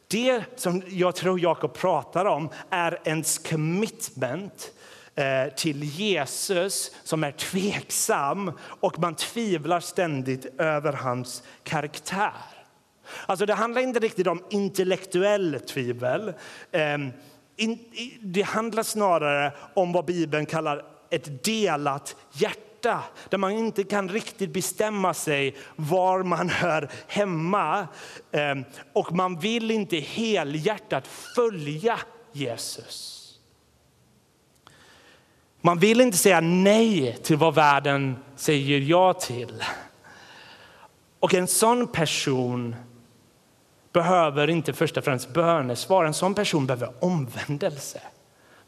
Det 0.09 0.45
som 0.57 0.83
jag 0.89 1.15
tror 1.15 1.41
Jakob 1.41 1.75
pratar 1.75 2.25
om 2.25 2.49
är 2.71 2.99
ens 3.05 3.39
commitment 3.39 4.73
eh, 5.15 5.55
till 5.55 5.83
Jesus 5.83 6.91
som 7.05 7.25
är 7.25 7.33
tveksam 7.33 8.53
och 8.61 8.99
man 8.99 9.15
tvivlar 9.15 9.81
ständigt 9.81 10.61
över 10.61 10.93
hans 10.93 11.43
karaktär. 11.63 12.33
Alltså 13.27 13.47
det 13.47 13.55
handlar 13.55 13.83
inte 13.83 14.01
riktigt 14.01 14.27
om 14.27 14.45
intellektuell 14.51 15.61
tvivel. 15.61 16.33
Ehm, 16.73 17.13
det 18.21 18.43
handlar 18.43 18.83
snarare 18.83 19.53
om 19.75 19.93
vad 19.93 20.05
Bibeln 20.05 20.47
kallar 20.47 20.85
ett 21.11 21.45
delat 21.45 22.17
hjärta 22.33 23.03
där 23.29 23.39
man 23.39 23.53
inte 23.53 23.85
kan 23.85 24.09
riktigt 24.09 24.53
bestämma 24.53 25.15
sig 25.15 25.57
var 25.77 26.23
man 26.23 26.49
hör 26.49 26.91
hemma. 27.07 27.89
Ehm, 28.33 28.65
och 28.93 29.13
man 29.13 29.39
vill 29.39 29.71
inte 29.71 29.97
helhjärtat 29.97 31.07
följa 31.07 31.99
Jesus. 32.33 33.17
Man 35.61 35.79
vill 35.79 36.01
inte 36.01 36.19
säga 36.19 36.41
nej 36.41 37.19
till 37.23 37.37
vad 37.37 37.55
världen 37.55 38.17
säger 38.37 38.79
ja 38.79 39.13
till. 39.13 39.65
Och 41.21 41.35
en 41.35 41.47
sån 41.47 41.89
person 41.89 42.77
behöver 43.93 44.51
inte 44.51 44.73
först 44.73 44.97
och 44.97 45.05
främst 45.05 45.33
bönesvar. 45.33 46.05
En 46.05 46.15
sån 46.15 46.35
person 46.35 46.67
behöver 46.67 46.93
omvändelse. 47.01 48.01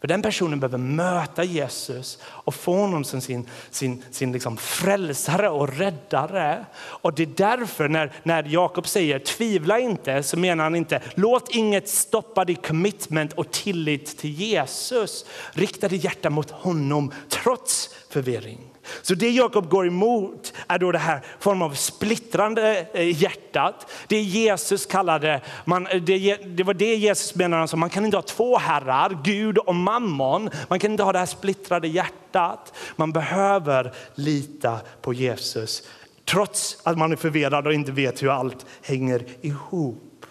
För 0.03 0.09
Den 0.09 0.23
personen 0.23 0.61
behöver 0.61 0.79
möta 0.79 1.45
Jesus 1.45 2.19
och 2.25 2.55
få 2.55 2.75
honom 2.77 3.05
som 3.05 3.21
sin, 3.21 3.49
sin, 3.71 4.03
sin 4.11 4.33
liksom 4.33 4.57
frälsare 4.57 5.49
och 5.49 5.79
räddare. 5.79 6.65
Och 6.75 7.15
Det 7.15 7.23
är 7.23 7.27
därför 7.37 7.89
när, 7.89 8.13
när 8.23 8.43
Jakob 8.43 8.87
säger 8.87 9.19
tvivla 9.19 9.79
inte 9.79 10.23
så 10.23 10.39
menar 10.39 10.65
han 10.65 10.75
inte 10.75 11.03
låt 11.15 11.51
inget 11.51 11.89
stoppa 11.89 12.45
ditt 12.45 12.67
commitment 12.67 13.33
och 13.33 13.51
tillit 13.51 14.19
till 14.19 14.31
Jesus. 14.31 15.27
Rikta 15.53 15.89
ditt 15.89 16.05
hjärta 16.05 16.31
mot 16.31 16.51
honom 16.51 17.13
trots 17.29 17.91
förvirring. 18.11 18.72
Så 19.03 19.15
det 19.15 19.31
Jakob 19.31 19.69
går 19.69 19.87
emot 19.87 20.53
är 20.69 20.79
då 20.79 20.93
det 20.93 20.99
här 20.99 21.21
form 21.39 21.63
av 21.63 21.75
splittrande 21.75 22.87
eh, 22.95 23.23
hjärtat. 23.23 23.91
Det 24.07 24.21
Jesus 24.21 24.87
kallade, 24.87 25.41
man, 25.65 25.87
eh, 25.87 26.03
det, 26.03 26.37
det 26.37 26.63
var 26.63 26.75
det 26.75 26.95
Jesus 26.95 27.35
menade, 27.35 27.63
alltså, 27.63 27.77
man 27.77 27.91
kan 27.91 28.05
inte 28.05 28.17
ha 28.17 28.23
två 28.23 28.59
herrar, 28.59 29.19
Gud 29.25 29.59
och 29.59 29.75
mammon. 29.75 30.51
Man 30.69 30.79
kan 30.79 30.91
inte 30.91 31.03
ha 31.03 31.13
det 31.13 31.19
här 31.19 31.27
splittrade 31.27 31.89
hjärtat. 31.89 32.73
Man 32.97 33.13
behöver 33.13 33.93
lita 34.15 34.81
på 35.03 35.13
Jesus 35.13 35.83
trots 36.25 36.79
att 36.83 36.99
man 36.99 37.13
är 37.13 37.17
förvirrad 37.17 37.67
och 37.67 37.75
inte 37.75 37.93
vet 37.93 38.23
hur 38.23 38.31
allt 38.31 38.67
hänger 38.83 39.25
ihop. 39.41 40.27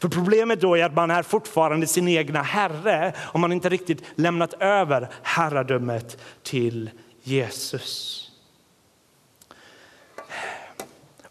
För 0.00 0.08
problemet 0.08 0.60
då 0.60 0.76
är 0.76 0.84
att 0.84 0.94
man 0.94 1.10
är 1.10 1.22
fortfarande 1.22 1.86
sin 1.86 2.08
egna 2.08 2.42
herre 2.42 3.12
om 3.32 3.40
man 3.40 3.52
inte 3.52 3.68
riktigt 3.68 4.02
lämnat 4.14 4.54
över 4.60 5.08
herradömet 5.22 6.18
till 6.42 6.90
Jesus. 7.22 8.18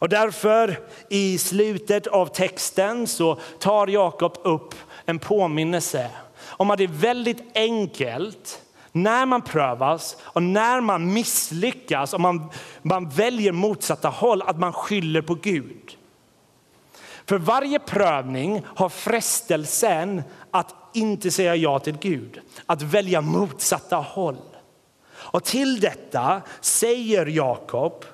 Och 0.01 0.09
därför 0.09 0.79
i 1.09 1.37
slutet 1.37 2.07
av 2.07 2.25
texten 2.25 3.07
så 3.07 3.39
tar 3.59 3.87
Jakob 3.87 4.37
upp 4.43 4.75
en 5.05 5.19
påminnelse 5.19 6.09
om 6.43 6.71
att 6.71 6.77
det 6.77 6.83
är 6.83 6.87
väldigt 6.87 7.43
enkelt 7.55 8.61
när 8.91 9.25
man 9.25 9.41
prövas 9.41 10.17
och 10.21 10.43
när 10.43 10.81
man 10.81 11.13
misslyckas 11.13 12.13
och 12.13 12.21
man, 12.21 12.49
man 12.81 13.09
väljer 13.09 13.51
motsatta 13.51 14.09
håll 14.09 14.41
att 14.41 14.59
man 14.59 14.73
skyller 14.73 15.21
på 15.21 15.35
Gud. 15.35 15.97
För 17.25 17.37
varje 17.37 17.79
prövning 17.79 18.61
har 18.65 18.89
frestelsen 18.89 20.23
att 20.51 20.75
inte 20.93 21.31
säga 21.31 21.55
ja 21.55 21.79
till 21.79 21.97
Gud, 21.97 22.41
att 22.65 22.81
välja 22.81 23.21
motsatta 23.21 23.95
håll. 23.95 24.37
Och 25.23 25.43
till 25.43 25.79
detta 25.79 26.41
säger 26.61 27.25
Jakob, 27.25 28.05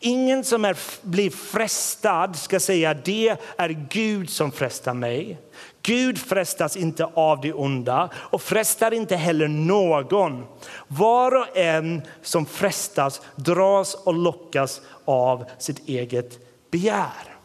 ingen 0.00 0.44
som 0.44 0.64
är, 0.64 0.76
blir 1.02 1.30
frestad 1.30 2.36
ska 2.36 2.60
säga 2.60 2.94
det 2.94 3.36
är 3.56 3.68
Gud 3.90 4.30
som 4.30 4.52
frestar 4.52 4.94
mig. 4.94 5.38
Gud 5.82 6.18
frestas 6.18 6.76
inte 6.76 7.04
av 7.04 7.40
det 7.40 7.52
onda 7.52 8.10
och 8.14 8.42
frestar 8.42 8.94
inte 8.94 9.16
heller 9.16 9.48
någon. 9.48 10.46
Var 10.88 11.34
och 11.34 11.56
en 11.56 12.02
som 12.22 12.46
frestas 12.46 13.20
dras 13.36 13.94
och 13.94 14.14
lockas 14.14 14.80
av 15.04 15.44
sitt 15.58 15.88
eget 15.88 16.38
begär. 16.70 17.36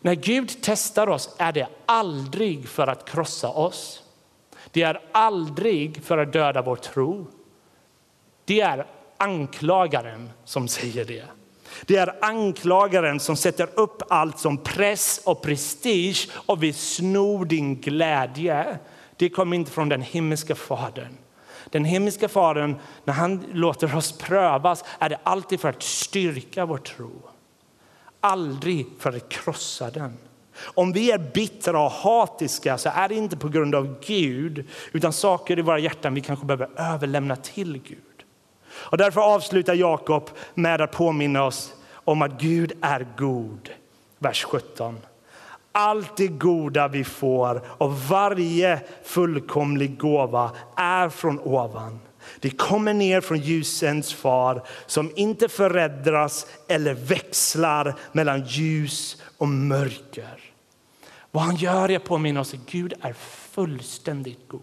När 0.00 0.14
Gud 0.14 0.52
testar 0.62 1.08
oss 1.08 1.34
är 1.38 1.52
det 1.52 1.68
aldrig 1.86 2.68
för 2.68 2.86
att 2.86 3.10
krossa 3.10 3.48
oss. 3.48 4.02
Det 4.76 4.82
är 4.82 5.00
aldrig 5.12 6.04
för 6.04 6.18
att 6.18 6.32
döda 6.32 6.62
vår 6.62 6.76
tro. 6.76 7.26
Det 8.44 8.60
är 8.60 8.86
anklagaren 9.16 10.30
som 10.44 10.68
säger 10.68 11.04
det. 11.04 11.24
Det 11.86 11.96
är 11.96 12.24
anklagaren 12.24 13.20
som 13.20 13.36
sätter 13.36 13.68
upp 13.74 14.02
allt 14.08 14.38
som 14.38 14.58
press 14.58 15.20
och 15.24 15.42
prestige 15.42 16.28
och 16.46 16.62
vill 16.62 16.74
sno 16.74 17.44
din 17.44 17.80
glädje. 17.80 18.78
Det 19.16 19.28
kommer 19.28 19.56
inte 19.56 19.70
från 19.70 19.88
den 19.88 20.02
himmelska 20.02 20.54
fadern. 20.54 21.16
Den 21.70 21.84
himmelska 21.84 22.28
fadern, 22.28 22.76
när 23.04 23.14
han 23.14 23.44
låter 23.52 23.96
oss 23.96 24.18
prövas, 24.18 24.84
är 24.98 25.08
det 25.08 25.18
alltid 25.22 25.60
för 25.60 25.68
att 25.68 25.82
styrka 25.82 26.66
vår 26.66 26.78
tro. 26.78 27.22
Aldrig 28.20 28.86
för 28.98 29.16
att 29.16 29.28
krossa 29.28 29.90
den. 29.90 30.18
Om 30.58 30.92
vi 30.92 31.10
är 31.10 31.18
bittra 31.18 31.80
och 31.80 31.90
hatiska 31.90 32.78
så 32.78 32.90
är 32.94 33.08
det 33.08 33.14
inte 33.14 33.36
på 33.36 33.48
grund 33.48 33.74
av 33.74 34.00
Gud 34.06 34.64
utan 34.92 35.12
saker 35.12 35.58
i 35.58 35.62
våra 35.62 35.78
hjärtan 35.78 36.14
vi 36.14 36.20
kanske 36.20 36.46
behöver 36.46 36.68
överlämna 36.76 37.36
till 37.36 37.82
Gud. 37.82 37.98
Och 38.72 38.98
därför 38.98 39.20
avslutar 39.20 39.74
Jakob 39.74 40.30
med 40.54 40.80
att 40.80 40.92
påminna 40.92 41.44
oss 41.44 41.74
om 41.92 42.22
att 42.22 42.40
Gud 42.40 42.72
är 42.80 43.06
god. 43.18 43.70
Vers 44.18 44.44
17. 44.44 44.98
Allt 45.72 46.16
det 46.16 46.28
goda 46.28 46.88
vi 46.88 47.04
får 47.04 47.62
och 47.66 47.98
varje 48.00 48.80
fullkomlig 49.04 49.98
gåva 49.98 50.50
är 50.76 51.08
från 51.08 51.40
ovan. 51.40 51.98
Det 52.40 52.50
kommer 52.50 52.94
ner 52.94 53.20
från 53.20 53.38
ljusens 53.38 54.14
far 54.14 54.62
som 54.86 55.12
inte 55.16 55.48
förändras 55.48 56.46
eller 56.68 56.94
växlar 56.94 57.94
mellan 58.12 58.44
ljus 58.44 59.22
och 59.38 59.48
mörker. 59.48 60.45
Vad 61.36 61.44
han 61.44 61.56
gör 61.56 61.90
är 61.90 61.96
att 61.96 62.04
påminna 62.04 62.40
oss 62.40 62.54
att 62.54 62.70
Gud 62.70 62.94
är 63.00 63.12
fullständigt 63.12 64.48
god. 64.48 64.62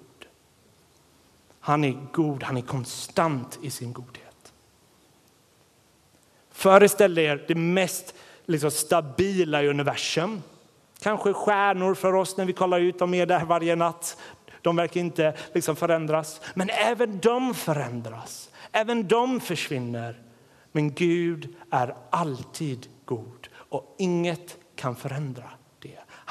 Han 1.60 1.84
är 1.84 1.98
god, 2.12 2.44
han 2.44 2.58
är 2.58 2.62
konstant 2.62 3.60
i 3.62 3.70
sin 3.70 3.94
godhet. 3.94 4.54
Föreställ 6.52 7.18
er 7.18 7.46
det 7.48 7.56
mest 7.56 8.16
liksom, 8.46 8.72
stabila 8.72 9.64
i 9.64 9.68
universum. 9.68 10.42
Kanske 11.00 11.34
stjärnor 11.34 11.96
för 11.96 12.16
oss 12.16 12.38
när 12.38 12.46
vi 12.46 12.54
kollar 12.54 12.80
ut, 12.80 13.00
de 13.00 13.14
är 13.14 13.26
där 13.26 13.46
varje 13.46 13.76
natt. 13.76 14.18
De 14.62 14.76
verkar 14.76 15.00
inte 15.00 15.38
liksom 15.54 15.76
förändras. 15.76 16.42
Men 16.54 16.70
även 16.70 17.20
de 17.20 17.54
förändras. 17.54 18.50
Även 18.72 19.08
de 19.08 19.40
försvinner. 19.40 20.22
Men 20.72 20.94
Gud 20.94 21.56
är 21.72 21.96
alltid 22.10 22.88
god 23.06 23.48
och 23.54 23.96
inget 23.98 24.58
kan 24.76 24.96
förändra. 24.96 25.50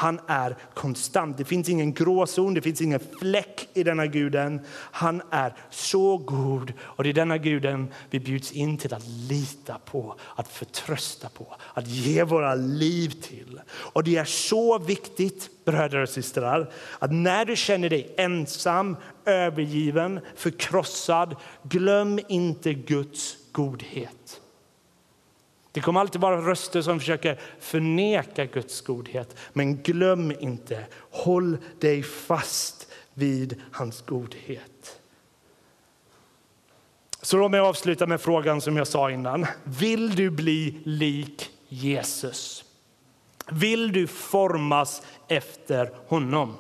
Han 0.02 0.20
är 0.26 0.56
konstant. 0.74 1.38
Det 1.38 1.44
finns 1.44 1.68
ingen 1.68 1.92
gråzon, 1.92 2.54
det 2.54 2.62
finns 2.62 2.80
ingen 2.80 3.00
fläck 3.20 3.68
i 3.74 3.82
denna 3.82 4.06
guden. 4.06 4.60
Han 4.74 5.22
är 5.30 5.54
så 5.70 6.16
god 6.16 6.72
och 6.80 7.04
det 7.04 7.10
är 7.10 7.14
denna 7.14 7.38
guden 7.38 7.88
vi 8.10 8.20
bjuds 8.20 8.52
in 8.52 8.78
till 8.78 8.94
att 8.94 9.06
lita 9.28 9.78
på, 9.84 10.14
att 10.36 10.48
förtrösta 10.48 11.28
på, 11.28 11.56
att 11.74 11.86
ge 11.86 12.22
våra 12.22 12.54
liv 12.54 13.08
till. 13.22 13.60
Och 13.68 14.04
det 14.04 14.16
är 14.16 14.24
så 14.24 14.78
viktigt, 14.78 15.50
bröder 15.64 15.98
och 15.98 16.08
systrar, 16.08 16.72
att 16.98 17.12
när 17.12 17.44
du 17.44 17.56
känner 17.56 17.88
dig 17.88 18.14
ensam, 18.16 18.96
övergiven, 19.24 20.20
förkrossad, 20.36 21.36
glöm 21.62 22.20
inte 22.28 22.74
Guds 22.74 23.36
godhet. 23.52 24.41
Det 25.72 25.80
kommer 25.80 26.00
alltid 26.00 26.20
vara 26.20 26.40
röster 26.40 26.82
som 26.82 27.00
försöker 27.00 27.40
förneka 27.60 28.44
Guds 28.44 28.80
godhet. 28.80 29.36
Men 29.52 29.76
glöm 29.76 30.32
inte, 30.40 30.84
håll 31.10 31.56
dig 31.80 32.02
fast 32.02 32.88
vid 33.14 33.62
hans 33.72 34.02
godhet. 34.02 35.00
Så 37.22 37.36
låt 37.36 37.50
mig 37.50 37.60
avsluta 37.60 38.06
med 38.06 38.20
frågan 38.20 38.60
som 38.60 38.76
jag 38.76 38.86
sa 38.86 39.10
innan. 39.10 39.46
Vill 39.64 40.14
du 40.14 40.30
bli 40.30 40.80
lik 40.84 41.50
Jesus? 41.68 42.64
Vill 43.50 43.92
du 43.92 44.06
formas 44.06 45.02
efter 45.28 45.90
honom? 46.06 46.56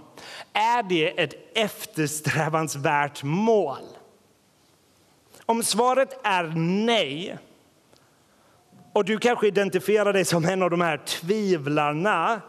Är 0.52 0.82
det 0.82 1.20
ett 1.22 1.34
eftersträvansvärt 1.54 3.22
mål? 3.22 3.82
Om 5.46 5.62
svaret 5.62 6.20
är 6.22 6.44
nej, 6.84 7.38
och 8.92 9.04
du 9.04 9.18
kanske 9.18 9.46
identifierar 9.46 10.12
dig 10.12 10.24
som 10.24 10.44
en 10.44 10.62
av 10.62 10.70
de 10.70 10.80
här 10.80 10.96
tvivlarna 10.96 12.40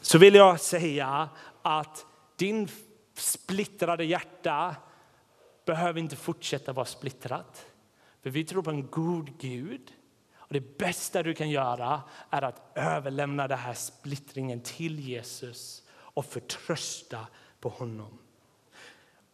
så 0.00 0.18
vill 0.18 0.34
jag 0.34 0.60
säga 0.60 1.28
att 1.62 2.06
din 2.36 2.68
splittrade 3.14 4.04
hjärta 4.04 4.76
behöver 5.64 6.00
inte 6.00 6.16
fortsätta 6.16 6.72
vara 6.72 6.86
splittrat. 6.86 7.66
För 8.22 8.30
vi 8.30 8.44
tror 8.44 8.62
på 8.62 8.70
en 8.70 8.86
god 8.86 9.38
Gud. 9.38 9.92
Och 10.36 10.52
Det 10.52 10.78
bästa 10.78 11.22
du 11.22 11.34
kan 11.34 11.50
göra 11.50 12.02
är 12.30 12.42
att 12.42 12.72
överlämna 12.74 13.48
den 13.48 13.58
här 13.58 13.74
splittringen 13.74 14.60
till 14.60 15.00
Jesus 15.00 15.82
och 15.90 16.24
förtrösta 16.24 17.26
på 17.60 17.68
honom. 17.68 18.18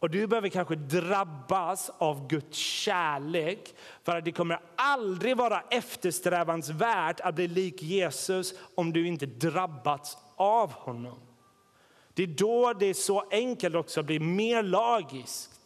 Och 0.01 0.09
du 0.09 0.27
behöver 0.27 0.49
kanske 0.49 0.75
drabbas 0.75 1.91
av 1.97 2.27
Guds 2.27 2.57
kärlek 2.57 3.75
för 4.03 4.17
att 4.17 4.25
det 4.25 4.31
kommer 4.31 4.59
aldrig 4.75 5.37
vara 5.37 5.63
eftersträvansvärt 5.69 7.19
att 7.19 7.35
bli 7.35 7.47
lik 7.47 7.81
Jesus 7.81 8.53
om 8.75 8.93
du 8.93 9.07
inte 9.07 9.25
drabbats 9.25 10.17
av 10.35 10.71
honom. 10.71 11.19
Det 12.13 12.23
är 12.23 12.27
då 12.27 12.73
det 12.73 12.85
är 12.85 12.93
så 12.93 13.23
enkelt 13.31 13.75
också 13.75 14.03
blir 14.03 14.19
mer 14.19 14.63
lagiskt. 14.63 15.60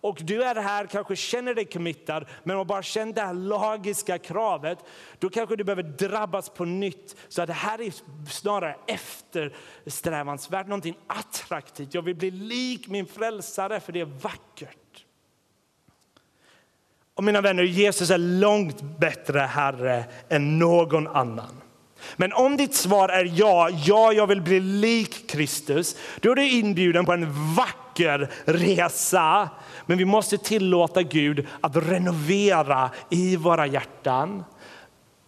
Och 0.00 0.18
du 0.22 0.42
är 0.42 0.54
här, 0.54 0.86
kanske 0.86 1.16
känner 1.16 1.54
dig 1.54 1.64
committad, 1.64 2.24
men 2.44 2.56
har 2.56 2.64
bara 2.64 2.82
känt 2.82 3.16
det 3.16 3.22
här 3.22 3.34
lagiska 3.34 4.18
kravet, 4.18 4.78
då 5.18 5.30
kanske 5.30 5.56
du 5.56 5.64
behöver 5.64 5.82
drabbas 5.82 6.48
på 6.48 6.64
nytt. 6.64 7.16
Så 7.28 7.42
att 7.42 7.46
det 7.46 7.52
här 7.52 7.80
är 7.80 7.92
snarare 8.30 8.76
eftersträvansvärt, 8.86 10.66
någonting 10.66 10.98
attraktivt. 11.06 11.94
Jag 11.94 12.02
vill 12.02 12.16
bli 12.16 12.30
lik 12.30 12.88
min 12.88 13.06
frälsare 13.06 13.80
för 13.80 13.92
det 13.92 14.00
är 14.00 14.04
vackert. 14.04 15.04
Och 17.14 17.24
mina 17.24 17.40
vänner, 17.40 17.62
Jesus 17.62 18.10
är 18.10 18.18
långt 18.18 18.82
bättre 18.82 19.40
Herre 19.40 20.04
än 20.28 20.58
någon 20.58 21.06
annan. 21.06 21.60
Men 22.16 22.32
om 22.32 22.56
ditt 22.56 22.74
svar 22.74 23.08
är 23.08 23.32
ja, 23.34 23.70
ja, 23.70 24.12
jag 24.12 24.26
vill 24.26 24.40
bli 24.40 24.60
lik 24.60 25.30
Kristus, 25.30 25.96
då 26.20 26.30
är 26.30 26.34
du 26.34 26.50
inbjuden 26.50 27.06
på 27.06 27.12
en 27.12 27.54
vacker 27.54 27.87
resa. 28.44 29.48
Men 29.86 29.98
vi 29.98 30.04
måste 30.04 30.38
tillåta 30.38 31.02
Gud 31.02 31.46
att 31.60 31.76
renovera 31.76 32.90
i 33.10 33.36
våra 33.36 33.66
hjärtan. 33.66 34.44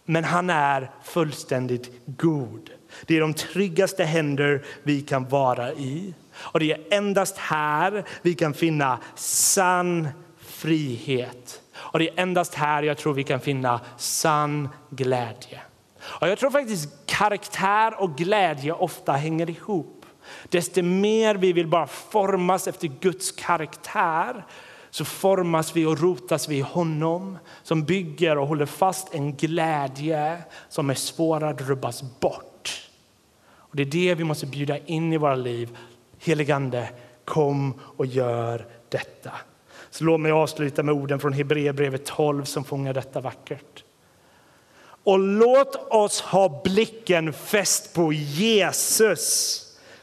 Men 0.05 0.23
han 0.23 0.49
är 0.49 0.91
fullständigt 1.03 1.91
god. 2.05 2.69
Det 3.05 3.17
är 3.17 3.21
de 3.21 3.33
tryggaste 3.33 4.03
händer 4.03 4.65
vi 4.83 5.01
kan 5.01 5.27
vara 5.27 5.73
i. 5.73 6.13
Och 6.33 6.59
det 6.59 6.71
är 6.71 6.97
endast 6.97 7.37
här 7.37 8.03
vi 8.21 8.33
kan 8.33 8.53
finna 8.53 8.99
sann 9.15 10.09
frihet. 10.39 11.61
Och 11.73 11.99
det 11.99 12.09
är 12.09 12.19
endast 12.21 12.53
här 12.53 12.83
jag 12.83 12.97
tror 12.97 13.13
vi 13.13 13.23
kan 13.23 13.39
finna 13.39 13.79
sann 13.97 14.69
glädje. 14.89 15.61
Och 16.01 16.27
jag 16.27 16.37
tror 16.39 16.51
faktiskt 16.51 16.89
karaktär 17.05 18.01
och 18.01 18.17
glädje 18.17 18.73
ofta 18.73 19.11
hänger 19.11 19.49
ihop. 19.49 20.00
Desto 20.49 20.83
mer 20.83 21.35
vi 21.35 21.53
vill 21.53 21.67
bara 21.67 21.87
formas 21.87 22.67
efter 22.67 22.87
Guds 22.87 23.31
karaktär 23.31 24.45
så 24.89 25.05
formas 25.05 25.75
vi 25.75 25.85
och 25.85 25.99
rotas 26.01 26.49
vi 26.49 26.57
i 26.57 26.61
honom 26.61 27.37
som 27.63 27.83
bygger 27.83 28.37
och 28.37 28.47
håller 28.47 28.65
fast 28.65 29.13
en 29.13 29.35
glädje 29.35 30.37
som 30.69 30.89
är 30.89 30.93
svår 30.93 31.43
att 31.43 31.61
rubbas 31.61 32.19
bort. 32.19 32.89
Och 33.71 33.75
det 33.75 33.83
är 33.83 33.85
det 33.85 34.15
vi 34.15 34.23
måste 34.23 34.45
bjuda 34.45 34.77
in 34.77 35.13
i 35.13 35.17
våra 35.17 35.35
liv. 35.35 35.77
Heligande, 36.19 36.89
kom 37.25 37.79
och 37.97 38.05
gör 38.05 38.65
detta. 38.89 39.31
Så 39.89 40.03
låt 40.03 40.19
mig 40.19 40.31
avsluta 40.31 40.83
med 40.83 40.95
orden 40.95 41.19
från 41.19 41.33
Hebreerbrevet 41.33 42.05
12 42.05 42.43
som 42.43 42.63
fångar 42.63 42.93
detta 42.93 43.21
vackert. 43.21 43.83
Och 45.03 45.19
låt 45.19 45.75
oss 45.75 46.21
ha 46.21 46.61
blicken 46.63 47.33
fäst 47.33 47.93
på 47.93 48.13
Jesus, 48.13 49.61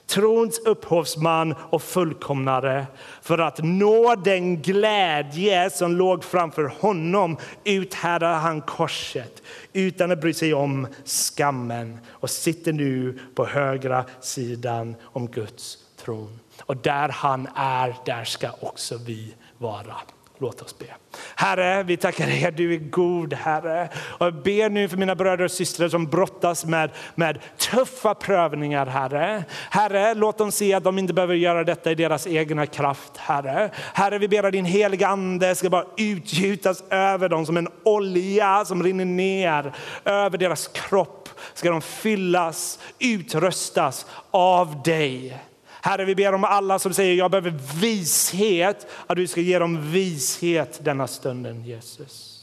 trons 0.09 0.59
upphovsman 0.59 1.55
och 1.71 1.83
fullkomnare, 1.83 2.87
för 3.23 3.39
att 3.39 3.59
nå 3.63 4.15
den 4.15 4.63
glädje 4.63 5.71
som 5.71 5.97
låg 5.97 6.25
framför 6.25 6.73
honom 6.81 7.37
uthärdade 7.65 8.35
han 8.35 8.61
korset 8.61 9.43
utan 9.73 10.11
att 10.11 10.21
bry 10.21 10.35
sig 10.35 10.55
om 10.55 10.87
skammen 11.05 11.99
och 12.09 12.31
sitter 12.31 12.73
nu 12.73 13.19
på 13.35 13.47
högra 13.47 14.05
sidan 14.21 14.95
om 15.03 15.27
Guds 15.27 15.79
tron. 16.05 16.41
Och 16.63 16.77
där 16.77 17.09
han 17.09 17.49
är, 17.55 17.97
där 18.07 18.25
ska 18.25 18.51
också 18.61 18.97
vi 18.97 19.35
vara. 19.59 19.97
Låt 20.41 20.62
oss 20.62 20.78
be. 20.78 20.86
Herre, 21.34 21.82
vi 21.82 21.97
tackar 21.97 22.26
dig 22.26 22.47
att 22.47 22.57
du 22.57 22.74
är 22.74 22.78
god, 22.78 23.32
Herre. 23.32 23.89
Och 23.95 24.26
jag 24.26 24.34
ber 24.34 24.70
nu 24.70 24.89
för 24.89 24.97
mina 24.97 25.14
bröder 25.14 25.45
och 25.45 25.51
systrar 25.51 25.89
som 25.89 26.07
brottas 26.07 26.64
med, 26.64 26.91
med 27.14 27.39
tuffa 27.57 28.14
prövningar, 28.14 28.86
Herre. 28.86 29.45
Herre, 29.70 30.14
låt 30.14 30.39
dem 30.39 30.53
se 30.53 30.74
att 30.74 30.84
de 30.84 30.99
inte 30.99 31.14
behöver 31.14 31.34
göra 31.34 31.64
detta 31.64 31.91
i 31.91 31.95
deras 31.95 32.26
egna 32.26 32.66
kraft, 32.66 33.16
Herre. 33.16 33.70
Herre, 33.74 34.18
vi 34.18 34.28
ber 34.28 34.43
att 34.43 34.53
din 34.53 34.64
heliga 34.64 35.09
Ande 35.09 35.55
ska 35.55 35.70
bara 35.70 35.86
utgjutas 35.97 36.84
över 36.91 37.28
dem 37.28 37.47
som 37.47 37.57
en 37.57 37.68
olja 37.84 38.64
som 38.64 38.82
rinner 38.82 39.05
ner 39.05 39.72
över 40.05 40.39
deras 40.39 40.68
kropp. 40.68 41.28
Ska 41.55 41.70
de 41.70 41.82
fyllas, 41.82 42.78
utrustas 42.99 44.07
av 44.30 44.82
dig. 44.82 45.39
Herre, 45.83 46.05
vi 46.05 46.14
ber 46.14 46.33
om 46.33 46.45
alla 46.45 46.79
som 46.79 46.95
säger 46.95 47.14
jag 47.14 47.31
behöver 47.31 47.55
vishet, 47.81 48.87
att 49.07 49.16
du 49.16 49.26
ska 49.26 49.41
ge 49.41 49.59
dem 49.59 49.91
vishet 49.93 50.85
denna 50.85 51.07
stunden, 51.07 51.64
Jesus. 51.64 52.35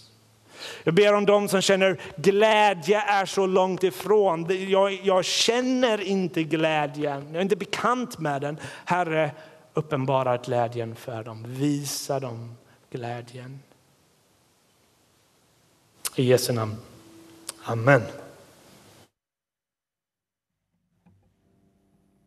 Jag 0.83 0.93
ber 0.93 1.13
om 1.13 1.25
dem 1.25 1.47
som 1.47 1.61
känner 1.61 2.01
glädje 2.15 3.01
är 3.01 3.25
så 3.25 3.45
långt 3.45 3.83
ifrån. 3.83 4.69
Jag, 4.69 4.99
jag 5.03 5.25
känner 5.25 6.01
inte 6.01 6.43
glädjen, 6.43 7.27
jag 7.27 7.35
är 7.35 7.41
inte 7.41 7.55
bekant 7.55 8.19
med 8.19 8.41
den. 8.41 8.59
Herre, 8.85 9.31
uppenbara 9.73 10.37
glädjen 10.37 10.95
för 10.95 11.23
dem. 11.23 11.45
Visa 11.47 12.19
dem 12.19 12.55
glädjen. 12.91 13.59
I 16.15 16.23
Jesu 16.23 16.53
namn. 16.53 16.75
Amen. 17.63 18.01